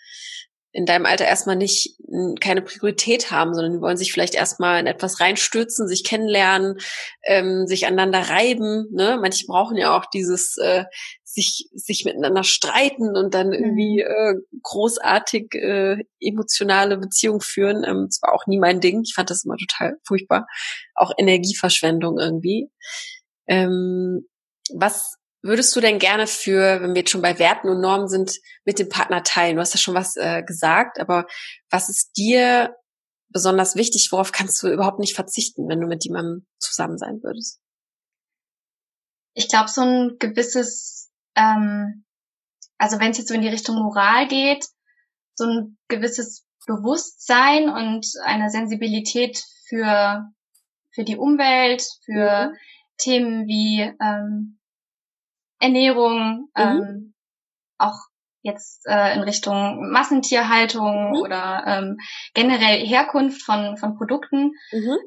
[0.74, 1.96] in deinem Alter erstmal nicht
[2.42, 6.80] keine Priorität haben, sondern die wollen sich vielleicht erstmal in etwas reinstürzen, sich kennenlernen,
[7.24, 8.88] ähm, sich aneinander reiben.
[8.92, 9.18] Ne?
[9.22, 10.86] Manche brauchen ja auch dieses äh,
[11.24, 14.40] sich sich miteinander streiten und dann irgendwie mhm.
[14.40, 17.84] äh, großartig äh, emotionale Beziehung führen.
[17.84, 19.04] Ähm, das war auch nie mein Ding.
[19.06, 20.48] Ich fand das immer total furchtbar.
[20.96, 22.70] Auch Energieverschwendung irgendwie.
[23.48, 24.28] Ähm,
[24.74, 28.40] was würdest du denn gerne für, wenn wir jetzt schon bei Werten und Normen sind,
[28.66, 29.58] mit dem Partner teilen?
[29.58, 31.28] Du hast ja schon was äh, gesagt, aber
[31.70, 32.76] was ist dir
[33.30, 34.08] besonders wichtig?
[34.12, 37.60] Worauf kannst du überhaupt nicht verzichten, wenn du mit jemandem zusammen sein würdest?
[39.34, 42.06] Ich glaube, so ein gewisses, ähm,
[42.78, 44.66] also wenn es jetzt so in die Richtung Moral geht,
[45.36, 50.24] so ein gewisses Bewusstsein und eine Sensibilität für,
[50.92, 52.58] für die Umwelt, für mhm.
[52.98, 54.60] Themen wie ähm,
[55.64, 56.62] Ernährung, mhm.
[56.62, 57.14] ähm,
[57.78, 57.98] auch
[58.42, 61.22] jetzt äh, in Richtung Massentierhaltung mhm.
[61.22, 61.98] oder ähm,
[62.34, 64.52] generell Herkunft von, von Produkten.
[64.72, 64.98] Mhm.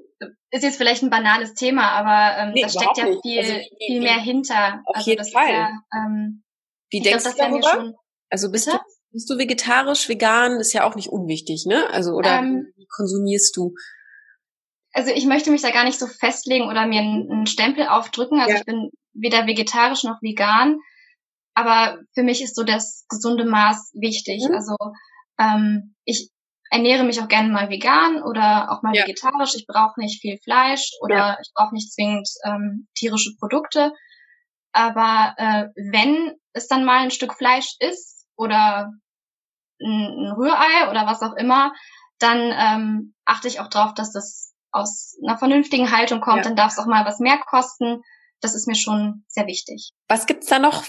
[0.50, 3.86] Ist jetzt vielleicht ein banales Thema, aber ähm, nee, da steckt ja viel, also, wie,
[3.86, 4.82] viel mehr hinter.
[4.86, 5.52] Auf also jeden Fall.
[5.52, 6.42] Ja, ähm,
[6.90, 7.68] wie denkst glaub, du darüber?
[7.68, 7.94] Schon,
[8.30, 8.78] also bist du,
[9.10, 10.58] bist du vegetarisch, vegan?
[10.58, 11.90] Ist ja auch nicht unwichtig, ne?
[11.90, 13.74] Also oder ähm, wie konsumierst du?
[14.96, 18.40] Also ich möchte mich da gar nicht so festlegen oder mir einen, einen Stempel aufdrücken.
[18.40, 18.58] Also ja.
[18.58, 20.78] ich bin weder vegetarisch noch vegan.
[21.54, 24.46] Aber für mich ist so das gesunde Maß wichtig.
[24.48, 24.54] Mhm.
[24.54, 24.76] Also
[25.38, 26.30] ähm, ich
[26.70, 29.02] ernähre mich auch gerne mal vegan oder auch mal ja.
[29.02, 29.54] vegetarisch.
[29.54, 31.38] Ich brauche nicht viel Fleisch oder ja.
[31.42, 33.92] ich brauche nicht zwingend ähm, tierische Produkte.
[34.72, 38.92] Aber äh, wenn es dann mal ein Stück Fleisch ist oder
[39.78, 41.74] ein, ein Rührei oder was auch immer,
[42.18, 46.38] dann ähm, achte ich auch drauf, dass das aus einer vernünftigen Haltung kommt.
[46.38, 46.42] Ja.
[46.44, 48.02] Dann darf es auch mal was mehr kosten
[48.40, 49.90] das ist mir schon sehr wichtig.
[50.08, 50.84] Was gibt's da noch?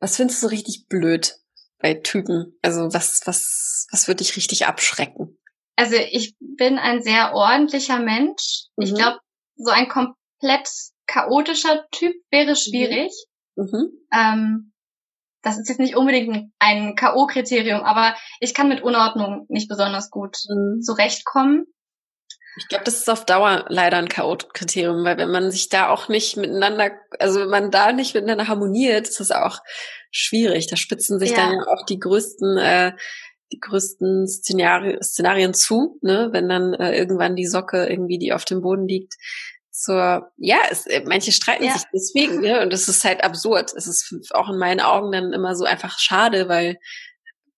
[0.00, 1.36] Was findest du richtig blöd
[1.78, 2.58] bei Typen?
[2.62, 5.38] Also was, was, was würde dich richtig abschrecken?
[5.76, 8.66] Also ich bin ein sehr ordentlicher Mensch.
[8.76, 8.84] Mhm.
[8.84, 9.18] Ich glaube,
[9.56, 10.68] so ein komplett
[11.06, 12.56] chaotischer Typ wäre mhm.
[12.56, 13.12] schwierig.
[13.56, 13.90] Mhm.
[14.12, 14.72] Ähm,
[15.42, 20.36] das ist jetzt nicht unbedingt ein K.O.-Kriterium, aber ich kann mit Unordnung nicht besonders gut
[20.48, 20.82] mhm.
[20.82, 21.66] zurechtkommen.
[22.58, 26.08] Ich glaube, das ist auf Dauer leider ein Chaot-Kriterium, weil wenn man sich da auch
[26.08, 29.60] nicht miteinander, also wenn man da nicht miteinander harmoniert, ist das auch
[30.10, 30.66] schwierig.
[30.66, 31.36] Da spitzen sich ja.
[31.36, 32.92] dann ja auch die größten, äh,
[33.52, 36.28] die größten Szenari Szenarien zu, ne?
[36.32, 39.14] wenn dann äh, irgendwann die Socke irgendwie, die auf dem Boden liegt,
[39.72, 41.72] zur, ja, es, äh, manche streiten ja.
[41.72, 42.60] sich deswegen, ne?
[42.60, 43.72] Und es ist halt absurd.
[43.74, 46.78] Es ist auch in meinen Augen dann immer so einfach schade, weil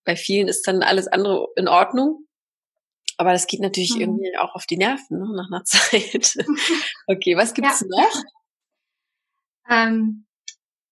[0.05, 2.27] bei vielen ist dann alles andere in Ordnung.
[3.17, 4.01] Aber das geht natürlich mhm.
[4.01, 5.27] irgendwie auch auf die Nerven, ne?
[5.35, 6.35] nach einer Zeit.
[7.07, 7.87] okay, was gibt's ja.
[7.89, 8.23] noch?
[9.69, 10.27] Ähm,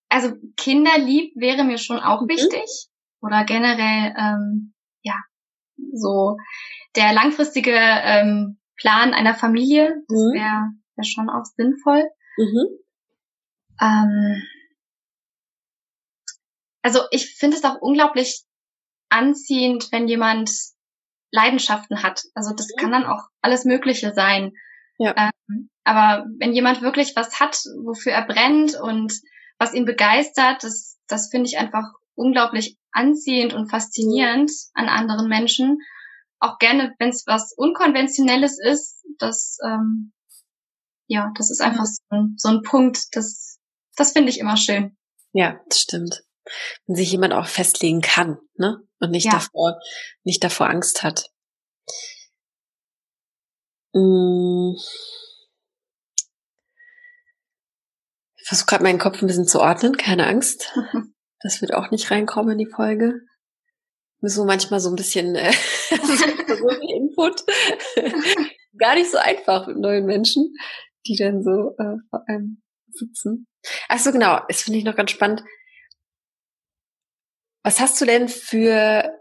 [0.09, 2.29] also Kinderlieb wäre mir schon auch mhm.
[2.29, 2.89] wichtig.
[3.21, 5.15] Oder generell, ähm, ja,
[5.93, 6.37] so
[6.97, 10.35] der langfristige ähm, Plan einer Familie, das mhm.
[10.35, 12.05] wäre wär schon auch sinnvoll.
[12.37, 12.67] Mhm.
[13.81, 14.43] Ähm,
[16.83, 18.45] also ich finde es auch unglaublich
[19.09, 20.51] anziehend, wenn jemand
[21.33, 22.23] Leidenschaften hat.
[22.35, 24.53] Also das kann dann auch alles Mögliche sein.
[24.99, 25.15] Ja.
[25.17, 29.13] Ähm, aber wenn jemand wirklich was hat, wofür er brennt und
[29.59, 35.79] was ihn begeistert, das, das finde ich einfach unglaublich anziehend und faszinierend an anderen Menschen.
[36.39, 40.13] Auch gerne, wenn es was Unkonventionelles ist, das, ähm,
[41.07, 43.59] ja, das ist einfach so ein, so ein Punkt, das,
[43.97, 44.97] das finde ich immer schön.
[45.33, 46.23] Ja, das stimmt.
[46.87, 48.79] Wenn sich jemand auch festlegen kann, ne?
[49.01, 49.33] Und nicht ja.
[49.33, 49.79] davor,
[50.25, 51.31] nicht davor Angst hat.
[53.95, 54.77] Hm.
[58.37, 60.73] Ich versuche gerade meinen Kopf ein bisschen zu ordnen, keine Angst.
[61.45, 63.23] Das wird auch nicht reinkommen in die Folge.
[64.21, 65.51] So manchmal so ein bisschen äh,
[66.95, 67.43] Input.
[68.79, 70.55] Gar nicht so einfach mit neuen Menschen,
[71.07, 72.63] die dann so äh, vor einem
[72.93, 73.49] sitzen.
[73.89, 74.41] Ach so, genau.
[74.49, 75.43] Das finde ich noch ganz spannend.
[77.63, 79.19] Was hast du denn für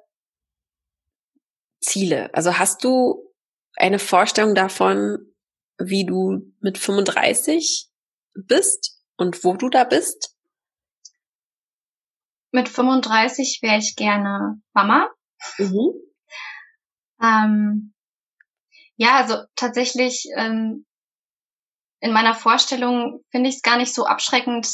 [1.79, 2.33] Ziele?
[2.33, 3.31] Also hast du
[3.75, 5.33] eine Vorstellung davon,
[5.77, 7.89] wie du mit 35
[8.33, 10.35] bist und wo du da bist?
[12.51, 15.09] Mit 35 wäre ich gerne Mama.
[15.57, 15.93] Mhm.
[17.21, 17.93] Ähm,
[18.95, 20.85] ja, also tatsächlich ähm,
[21.99, 24.67] in meiner Vorstellung finde ich es gar nicht so abschreckend,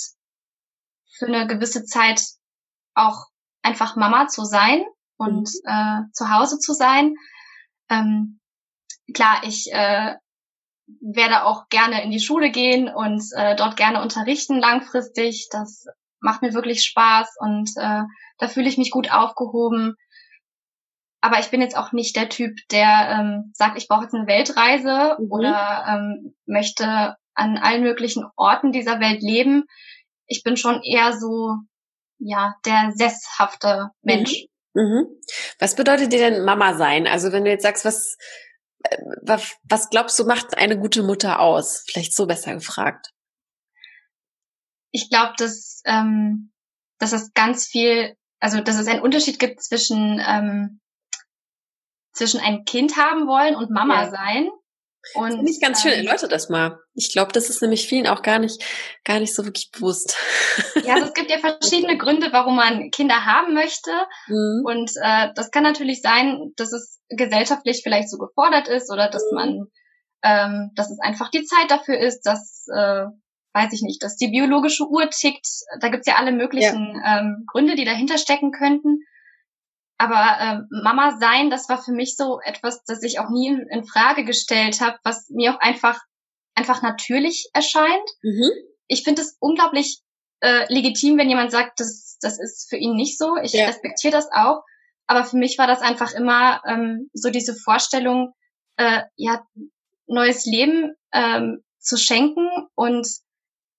[1.17, 2.21] für eine gewisse Zeit
[2.93, 3.27] auch
[3.67, 4.83] einfach Mama zu sein
[5.17, 5.69] und mhm.
[5.69, 7.15] äh, zu Hause zu sein.
[7.89, 8.39] Ähm,
[9.13, 10.15] klar, ich äh,
[11.01, 15.49] werde auch gerne in die Schule gehen und äh, dort gerne unterrichten langfristig.
[15.51, 15.85] Das
[16.19, 18.03] macht mir wirklich Spaß und äh,
[18.37, 19.95] da fühle ich mich gut aufgehoben.
[21.19, 24.27] Aber ich bin jetzt auch nicht der Typ, der ähm, sagt, ich brauche jetzt eine
[24.27, 25.31] Weltreise mhm.
[25.31, 29.65] oder ähm, möchte an allen möglichen Orten dieser Welt leben.
[30.25, 31.55] Ich bin schon eher so,
[32.19, 34.45] ja, der sesshafte Mensch.
[34.73, 34.81] Mhm.
[34.81, 35.07] Mhm.
[35.59, 37.07] Was bedeutet dir denn Mama sein?
[37.07, 38.17] Also wenn du jetzt sagst, was,
[38.83, 41.83] äh, was, was glaubst du macht eine gute Mutter aus?
[41.87, 43.11] Vielleicht so besser gefragt.
[44.91, 46.51] Ich glaube, dass, ähm,
[46.99, 50.79] dass es ganz viel, also dass es einen Unterschied gibt zwischen ähm,
[52.17, 54.09] zwischen ein Kind haben wollen und Mama ja.
[54.09, 54.49] sein.
[55.13, 56.79] Und Finde ich ganz schön, ähm, erläutere das mal.
[56.93, 58.63] Ich glaube, das ist nämlich vielen auch gar nicht,
[59.03, 60.15] gar nicht so wirklich bewusst.
[60.83, 63.91] Ja, also es gibt ja verschiedene Gründe, warum man Kinder haben möchte.
[64.27, 64.63] Mhm.
[64.65, 69.23] Und äh, das kann natürlich sein, dass es gesellschaftlich vielleicht so gefordert ist oder dass
[69.33, 69.67] man,
[70.23, 73.05] ähm, dass es einfach die Zeit dafür ist, dass, äh,
[73.53, 75.47] weiß ich nicht, dass die biologische Uhr tickt.
[75.79, 77.19] Da gibt's ja alle möglichen ja.
[77.19, 78.99] Ähm, Gründe, die dahinter stecken könnten.
[79.97, 83.67] Aber äh, Mama sein, das war für mich so etwas, das ich auch nie in,
[83.69, 85.99] in Frage gestellt habe, was mir auch einfach
[86.57, 88.09] einfach natürlich erscheint.
[88.21, 88.51] Mhm.
[88.87, 90.01] Ich finde es unglaublich
[90.41, 93.37] äh, legitim, wenn jemand sagt, das, das ist für ihn nicht so.
[93.37, 93.67] Ich ja.
[93.67, 94.63] respektiere das auch.
[95.05, 98.33] Aber für mich war das einfach immer ähm, so diese Vorstellung,
[98.77, 99.45] äh, ja,
[100.07, 103.07] neues Leben ähm, zu schenken und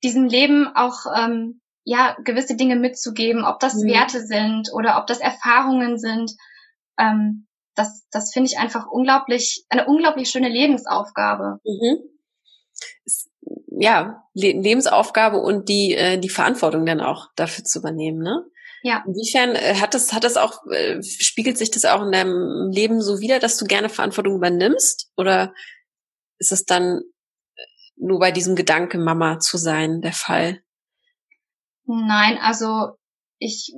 [0.02, 3.88] diesem Leben auch ähm, ja gewisse Dinge mitzugeben, ob das mhm.
[3.88, 6.32] Werte sind oder ob das Erfahrungen sind.
[6.98, 11.60] Ähm, das das finde ich einfach unglaublich eine unglaublich schöne Lebensaufgabe.
[11.64, 11.98] Mhm.
[13.80, 18.44] Ja, Le Lebensaufgabe und die äh, die Verantwortung dann auch dafür zu übernehmen, ne?
[18.82, 19.04] Ja.
[19.06, 23.00] Inwiefern äh, hat das, hat das auch, äh, spiegelt sich das auch in deinem Leben
[23.00, 25.10] so wieder, dass du gerne Verantwortung übernimmst?
[25.16, 25.52] Oder
[26.38, 27.02] ist es dann
[27.56, 27.62] äh,
[27.96, 30.62] nur bei diesem Gedanke, Mama zu sein, der Fall?
[31.88, 32.96] Nein, also
[33.38, 33.72] ich,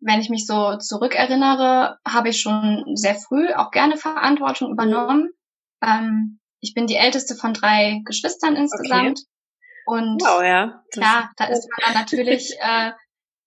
[0.00, 5.30] wenn ich mich so zurückerinnere, habe ich schon sehr früh auch gerne Verantwortung übernommen.
[5.82, 9.20] Ähm, ich bin die älteste von drei Geschwistern insgesamt.
[9.20, 9.28] Okay.
[9.86, 10.82] Und wow, ja.
[10.92, 12.92] klar, da ist man dann natürlich äh,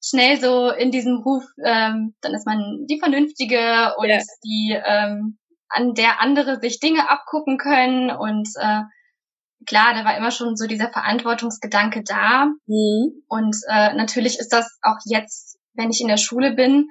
[0.04, 4.20] schnell so in diesem Ruf, ähm, dann ist man die Vernünftige und ja.
[4.44, 5.38] die, ähm,
[5.70, 8.84] an der andere sich Dinge abgucken können und äh,
[9.68, 12.46] klar, da war immer schon so dieser Verantwortungsgedanke da.
[12.66, 13.24] Mhm.
[13.28, 16.90] Und äh, natürlich ist das auch jetzt wenn ich in der Schule bin,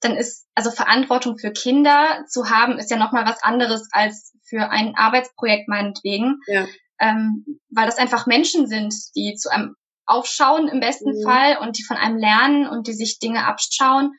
[0.00, 4.70] dann ist also Verantwortung für Kinder zu haben, ist ja nochmal was anderes als für
[4.70, 6.40] ein Arbeitsprojekt meinetwegen.
[6.46, 6.66] Ja.
[6.98, 9.74] Ähm, weil das einfach Menschen sind, die zu einem
[10.06, 11.22] aufschauen im besten mhm.
[11.24, 14.12] Fall und die von einem lernen und die sich Dinge abschauen.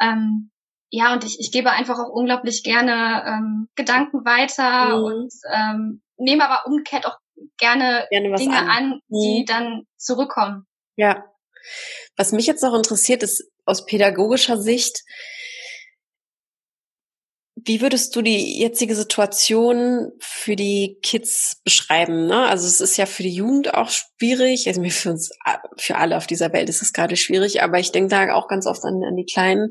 [0.00, 0.50] Ähm,
[0.90, 5.04] ja, und ich, ich gebe einfach auch unglaublich gerne ähm, Gedanken weiter mhm.
[5.04, 7.18] und ähm, nehme aber umgekehrt auch
[7.58, 9.46] gerne, gerne Dinge an, an die mhm.
[9.46, 10.66] dann zurückkommen.
[10.96, 11.24] Ja.
[12.16, 15.04] Was mich jetzt noch interessiert, ist aus pädagogischer Sicht,
[17.64, 22.26] wie würdest du die jetzige Situation für die Kids beschreiben?
[22.26, 22.46] Ne?
[22.46, 24.66] Also es ist ja für die Jugend auch schwierig.
[24.66, 25.30] Also für uns,
[25.76, 28.66] für alle auf dieser Welt ist es gerade schwierig, aber ich denke da auch ganz
[28.66, 29.68] oft an, an die Kleinen.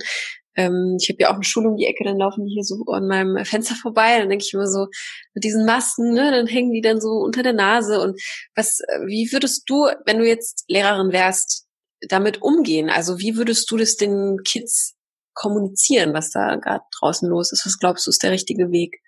[0.55, 2.83] Ähm, ich habe ja auch eine Schule um die Ecke, dann laufen die hier so
[2.91, 4.19] an meinem Fenster vorbei.
[4.19, 4.87] Dann denke ich immer so,
[5.33, 8.01] mit diesen Masken, ne, dann hängen die dann so unter der Nase.
[8.01, 8.21] Und
[8.55, 11.67] was, wie würdest du, wenn du jetzt Lehrerin wärst,
[12.07, 12.89] damit umgehen?
[12.89, 14.95] Also wie würdest du das den Kids
[15.33, 17.65] kommunizieren, was da gerade draußen los ist?
[17.65, 19.01] Was glaubst du, ist der richtige Weg?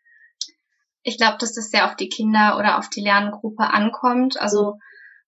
[1.04, 4.40] Ich glaube, dass das sehr auf die Kinder oder auf die Lerngruppe ankommt.
[4.40, 4.76] Also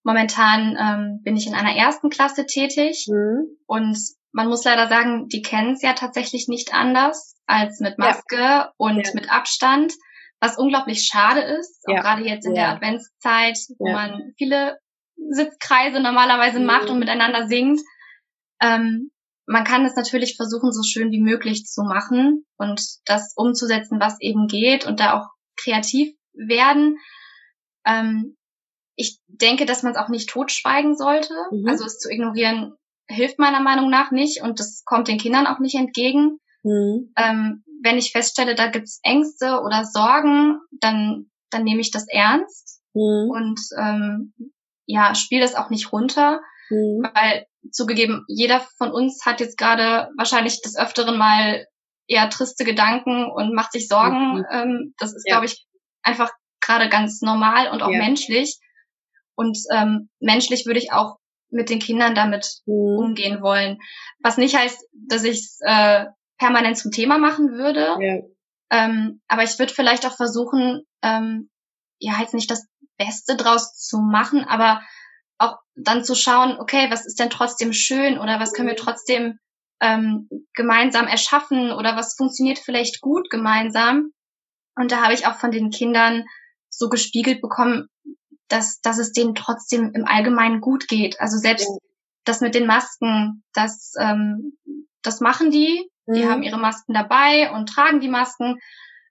[0.03, 3.57] momentan ähm, bin ich in einer ersten Klasse tätig mhm.
[3.65, 3.97] und
[4.35, 8.73] man muss leider sagen, die kennen es ja tatsächlich nicht anders als mit Maske ja.
[8.75, 9.13] und ja.
[9.13, 9.93] mit Abstand,
[10.41, 11.95] was unglaublich schade ist, ja.
[11.95, 14.77] auch gerade jetzt in der Adventszeit, wo man viele
[15.29, 16.65] Sitzkreise normalerweise mhm.
[16.65, 17.79] macht und miteinander singt.
[18.61, 19.09] Ähm,
[19.47, 24.19] man kann es natürlich versuchen, so schön wie möglich zu machen und das umzusetzen, was
[24.19, 26.97] eben geht und da auch kreativ werden.
[27.85, 28.35] Ähm,
[28.97, 31.33] ich denke, dass man es auch nicht totschweigen sollte.
[31.51, 31.69] Mhm.
[31.69, 32.75] Also es zu ignorieren
[33.07, 36.39] hilft meiner Meinung nach nicht und das kommt den Kindern auch nicht entgegen.
[36.63, 37.13] Mhm.
[37.17, 42.81] Ähm, wenn ich feststelle, da gibt's Ängste oder Sorgen, dann, dann nehme ich das ernst
[42.93, 43.29] mhm.
[43.29, 44.33] und ähm,
[44.85, 47.07] ja, spiele das auch nicht runter, mhm.
[47.13, 51.67] weil zugegeben, jeder von uns hat jetzt gerade wahrscheinlich des Öfteren mal
[52.07, 54.37] eher triste Gedanken und macht sich Sorgen.
[54.37, 54.45] Mhm.
[54.51, 55.35] Ähm, das ist, ja.
[55.35, 55.65] glaube ich,
[56.03, 56.31] einfach
[56.61, 57.97] gerade ganz normal und auch ja.
[57.97, 58.59] menschlich.
[59.35, 61.17] Und ähm, menschlich würde ich auch
[61.49, 62.97] mit den Kindern damit mhm.
[62.97, 63.77] umgehen wollen.
[64.19, 66.05] Was nicht heißt, dass ich es äh,
[66.37, 67.97] permanent zum Thema machen würde.
[67.99, 68.21] Ja.
[68.71, 71.49] Ähm, aber ich würde vielleicht auch versuchen, ähm,
[71.99, 72.67] ja, jetzt nicht das
[72.97, 74.81] Beste draus zu machen, aber
[75.37, 79.39] auch dann zu schauen, okay, was ist denn trotzdem schön oder was können wir trotzdem
[79.81, 84.11] ähm, gemeinsam erschaffen oder was funktioniert vielleicht gut gemeinsam.
[84.75, 86.25] Und da habe ich auch von den Kindern
[86.69, 87.87] so gespiegelt bekommen,
[88.47, 91.19] dass, dass es denen trotzdem im Allgemeinen gut geht.
[91.19, 91.77] Also selbst ja.
[92.23, 94.57] das mit den Masken, das, ähm,
[95.01, 95.89] das machen die.
[96.07, 96.29] Die mhm.
[96.29, 98.59] haben ihre Masken dabei und tragen die Masken.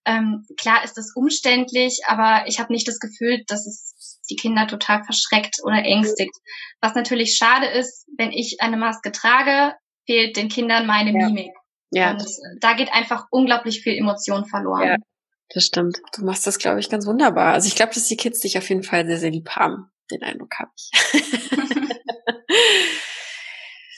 [0.04, 4.66] Ähm, klar ist es umständlich, aber ich habe nicht das Gefühl, dass es die Kinder
[4.66, 6.34] total verschreckt oder ängstigt.
[6.80, 9.74] Was natürlich schade ist, wenn ich eine Maske trage,
[10.06, 11.26] fehlt den Kindern meine ja.
[11.26, 11.52] Mimik.
[11.90, 12.10] Ja.
[12.12, 12.24] Und
[12.60, 14.86] da geht einfach unglaublich viel Emotion verloren.
[14.86, 14.96] Ja,
[15.54, 16.02] das stimmt.
[16.16, 17.54] Du machst das, glaube ich, ganz wunderbar.
[17.54, 19.88] Also ich glaube, dass die Kids dich auf jeden Fall sehr, sehr lieb haben.
[20.10, 20.90] Den Eindruck habe ich.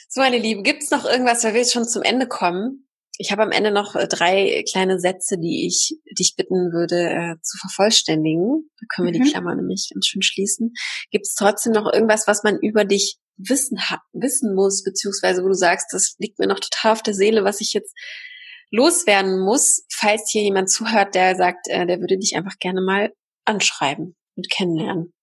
[0.09, 2.87] so, meine Liebe, gibt es noch irgendwas, weil wir jetzt schon zum Ende kommen?
[3.17, 7.41] Ich habe am Ende noch äh, drei kleine Sätze, die ich dich bitten würde äh,
[7.41, 8.69] zu vervollständigen.
[8.79, 9.23] Da können wir mhm.
[9.23, 10.73] die Klammer nämlich ganz schön schließen.
[11.09, 13.79] Gibt es trotzdem noch irgendwas, was man über dich wissen,
[14.13, 17.61] wissen muss, beziehungsweise wo du sagst, das liegt mir noch total auf der Seele, was
[17.61, 17.95] ich jetzt
[18.71, 23.13] loswerden muss, falls hier jemand zuhört, der sagt, äh, der würde dich einfach gerne mal
[23.45, 25.13] anschreiben und kennenlernen?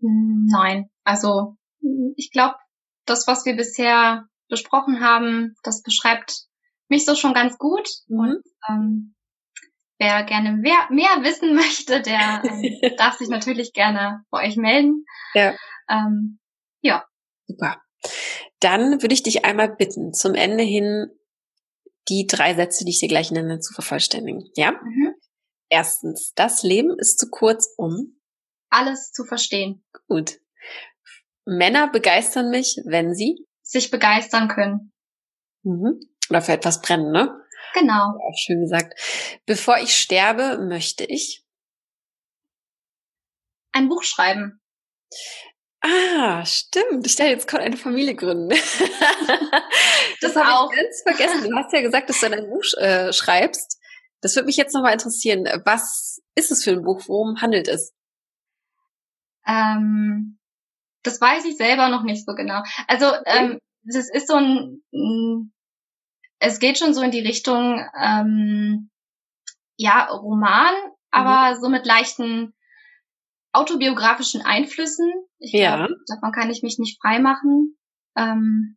[0.00, 1.56] Nein, also
[2.16, 2.56] ich glaube,
[3.06, 6.46] das, was wir bisher besprochen haben, das beschreibt
[6.88, 7.88] mich so schon ganz gut.
[8.08, 8.18] Mhm.
[8.18, 9.14] Und ähm,
[9.98, 15.04] wer gerne mehr, mehr wissen möchte, der ähm, darf sich natürlich gerne bei euch melden.
[15.34, 15.54] Ja.
[15.88, 16.38] Ähm,
[16.82, 17.04] ja.
[17.46, 17.80] Super.
[18.60, 21.10] Dann würde ich dich einmal bitten, zum Ende hin
[22.08, 24.50] die drei Sätze, die ich dir gleich nenne, zu vervollständigen.
[24.56, 24.72] Ja?
[24.72, 25.14] Mhm.
[25.68, 28.20] Erstens, das Leben ist zu kurz, um
[28.70, 29.84] alles zu verstehen.
[30.08, 30.40] Gut.
[31.46, 34.92] Männer begeistern mich, wenn sie sich begeistern können.
[35.62, 36.00] Mhm.
[36.30, 37.40] Oder für etwas brennen, ne?
[37.74, 37.92] Genau.
[38.18, 38.98] Ja, schön gesagt.
[39.46, 41.44] Bevor ich sterbe, möchte ich
[43.72, 44.60] ein Buch schreiben.
[45.86, 47.06] Ah, stimmt.
[47.06, 48.48] Ich stelle jetzt gerade eine Familie gründen.
[50.20, 51.50] das habe ich ganz vergessen.
[51.50, 53.78] Du hast ja gesagt, dass du ein Buch äh, schreibst.
[54.22, 55.44] Das würde mich jetzt nochmal interessieren.
[55.66, 57.02] Was ist es für ein Buch?
[57.06, 57.92] Worum handelt es?
[59.46, 60.38] Ähm,
[61.02, 62.62] das weiß ich selber noch nicht so genau.
[62.88, 64.82] Also ähm, das ist so ein,
[66.38, 68.90] es geht schon so in die Richtung, ähm,
[69.76, 70.72] ja, Roman,
[71.10, 71.60] aber mhm.
[71.60, 72.54] so mit leichten
[73.54, 75.10] autobiografischen Einflüssen.
[75.38, 75.86] Ich ja.
[75.86, 77.76] Glaub, davon kann ich mich nicht frei machen.
[78.16, 78.76] Ähm,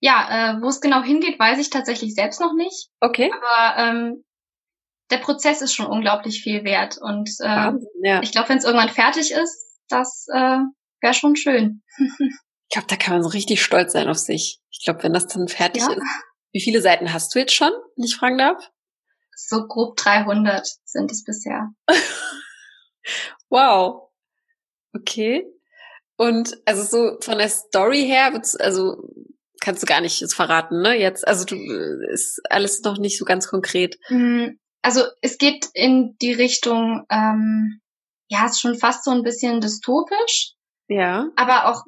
[0.00, 2.90] ja, äh, wo es genau hingeht, weiß ich tatsächlich selbst noch nicht.
[3.00, 3.30] Okay.
[3.32, 4.24] Aber ähm,
[5.10, 6.98] der Prozess ist schon unglaublich viel wert.
[7.00, 8.22] Und äh, Wahnsinn, ja.
[8.22, 10.58] ich glaube, wenn es irgendwann fertig ist, das äh,
[11.00, 11.82] wäre schon schön.
[12.70, 14.60] Ich glaube, da kann man so richtig stolz sein auf sich.
[14.68, 15.90] Ich glaube, wenn das dann fertig Ja.
[15.90, 16.02] ist.
[16.52, 18.62] Wie viele Seiten hast du jetzt schon, wenn ich fragen darf?
[19.34, 21.70] So grob 300 sind es bisher.
[23.50, 24.10] Wow.
[24.94, 25.44] Okay.
[26.16, 29.08] Und also so von der Story her, also
[29.60, 30.94] kannst du gar nicht verraten, ne?
[30.98, 33.98] Jetzt, also du äh, ist alles noch nicht so ganz konkret.
[34.08, 37.80] Mm, Also es geht in die Richtung, ähm,
[38.28, 40.54] ja, ist schon fast so ein bisschen dystopisch,
[40.88, 41.28] Ja.
[41.36, 41.82] aber auch,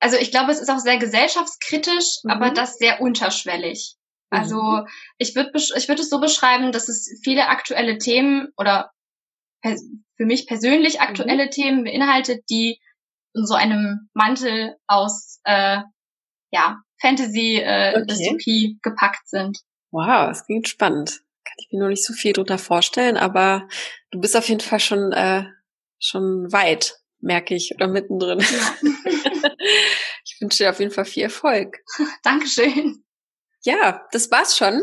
[0.00, 2.30] also ich glaube, es ist auch sehr gesellschaftskritisch, Mhm.
[2.30, 3.96] aber das sehr unterschwellig.
[4.30, 4.38] Mhm.
[4.38, 4.86] Also
[5.18, 8.90] ich würde ich würde es so beschreiben, dass es viele aktuelle Themen oder
[10.16, 12.80] für mich persönlich aktuelle Themen beinhaltet, die
[13.34, 15.78] in so einem Mantel aus äh,
[16.50, 18.06] ja, Fantasy äh, Okay.
[18.06, 19.58] Dystopie gepackt sind.
[19.90, 21.22] Wow, das klingt spannend.
[21.44, 23.68] Kann ich mir noch nicht so viel drunter vorstellen, aber
[24.10, 25.44] du bist auf jeden Fall schon äh,
[25.98, 28.40] schon weit, merke ich, oder mittendrin.
[28.40, 28.74] Ja.
[30.24, 31.78] ich wünsche dir auf jeden Fall viel Erfolg.
[32.22, 33.04] Dankeschön.
[33.64, 34.82] Ja, das war's schon,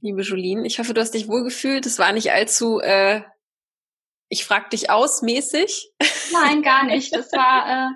[0.00, 0.66] liebe Jolene.
[0.66, 1.86] Ich hoffe, du hast dich wohlgefühlt.
[1.86, 3.22] Es war nicht allzu, äh,
[4.28, 5.92] ich frag dich aus mäßig.
[6.32, 7.14] Nein, gar nicht.
[7.14, 7.88] Das war äh,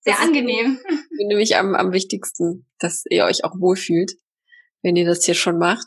[0.00, 0.80] sehr Das ist- angenehm.
[1.28, 4.12] Nämlich am, am wichtigsten, dass ihr euch auch wohlfühlt,
[4.82, 5.86] wenn ihr das hier schon macht.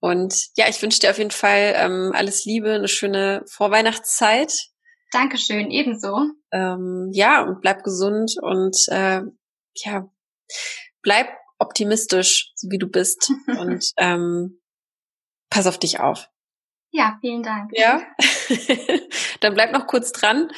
[0.00, 4.52] Und ja, ich wünsche dir auf jeden Fall ähm, alles Liebe, eine schöne Vorweihnachtszeit.
[5.12, 6.18] Dankeschön, ebenso.
[6.52, 9.22] Ähm, ja, und bleib gesund und äh,
[9.76, 10.10] ja,
[11.02, 11.28] bleib
[11.58, 13.30] optimistisch, so wie du bist.
[13.58, 14.60] und ähm,
[15.50, 16.28] pass auf dich auf.
[16.96, 17.72] Ja, vielen Dank.
[17.74, 18.06] Ja.
[19.40, 20.48] Dann bleib noch kurz dran.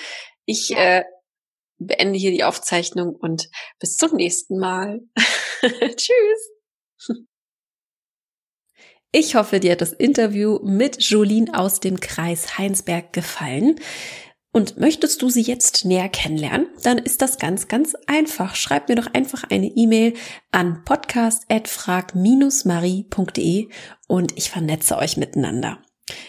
[0.44, 0.98] Ich Ja.
[0.98, 1.04] äh,
[1.78, 5.00] beende hier die Aufzeichnung und bis zum nächsten Mal.
[5.62, 6.50] Tschüss.
[9.12, 13.80] Ich hoffe, dir hat das Interview mit Jolene aus dem Kreis Heinsberg gefallen.
[14.52, 18.56] Und möchtest du sie jetzt näher kennenlernen, dann ist das ganz, ganz einfach.
[18.56, 20.12] Schreib mir doch einfach eine E-Mail
[20.50, 23.68] an podcast.frag-marie.de
[24.06, 25.82] und ich vernetze euch miteinander.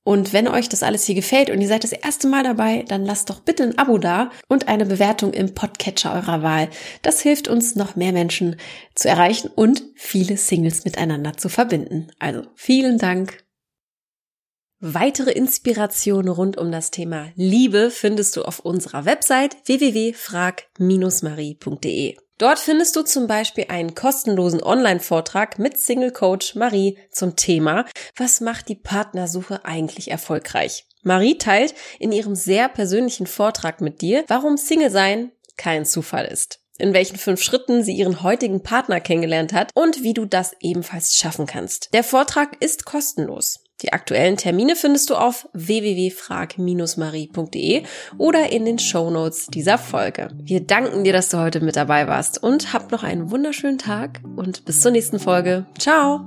[0.02, 3.04] Und wenn euch das alles hier gefällt und ihr seid das erste Mal dabei, dann
[3.04, 6.68] lasst doch bitte ein Abo da und eine Bewertung im Podcatcher eurer Wahl.
[7.02, 8.56] Das hilft uns, noch mehr Menschen
[8.94, 12.10] zu erreichen und viele Singles miteinander zu verbinden.
[12.18, 13.44] Also vielen Dank.
[14.82, 22.16] Weitere Inspirationen rund um das Thema Liebe findest du auf unserer Website www.frag-marie.de.
[22.38, 27.84] Dort findest du zum Beispiel einen kostenlosen Online-Vortrag mit Single Coach Marie zum Thema
[28.16, 30.86] Was macht die Partnersuche eigentlich erfolgreich?
[31.02, 36.60] Marie teilt in ihrem sehr persönlichen Vortrag mit dir, warum Single sein kein Zufall ist
[36.80, 41.14] in welchen fünf Schritten sie ihren heutigen Partner kennengelernt hat und wie du das ebenfalls
[41.14, 41.92] schaffen kannst.
[41.92, 43.59] Der Vortrag ist kostenlos.
[43.82, 47.82] Die aktuellen Termine findest du auf www.frag-marie.de
[48.18, 50.28] oder in den Shownotes dieser Folge.
[50.42, 54.20] Wir danken dir, dass du heute mit dabei warst und hab noch einen wunderschönen Tag
[54.36, 55.66] und bis zur nächsten Folge.
[55.78, 56.24] Ciao!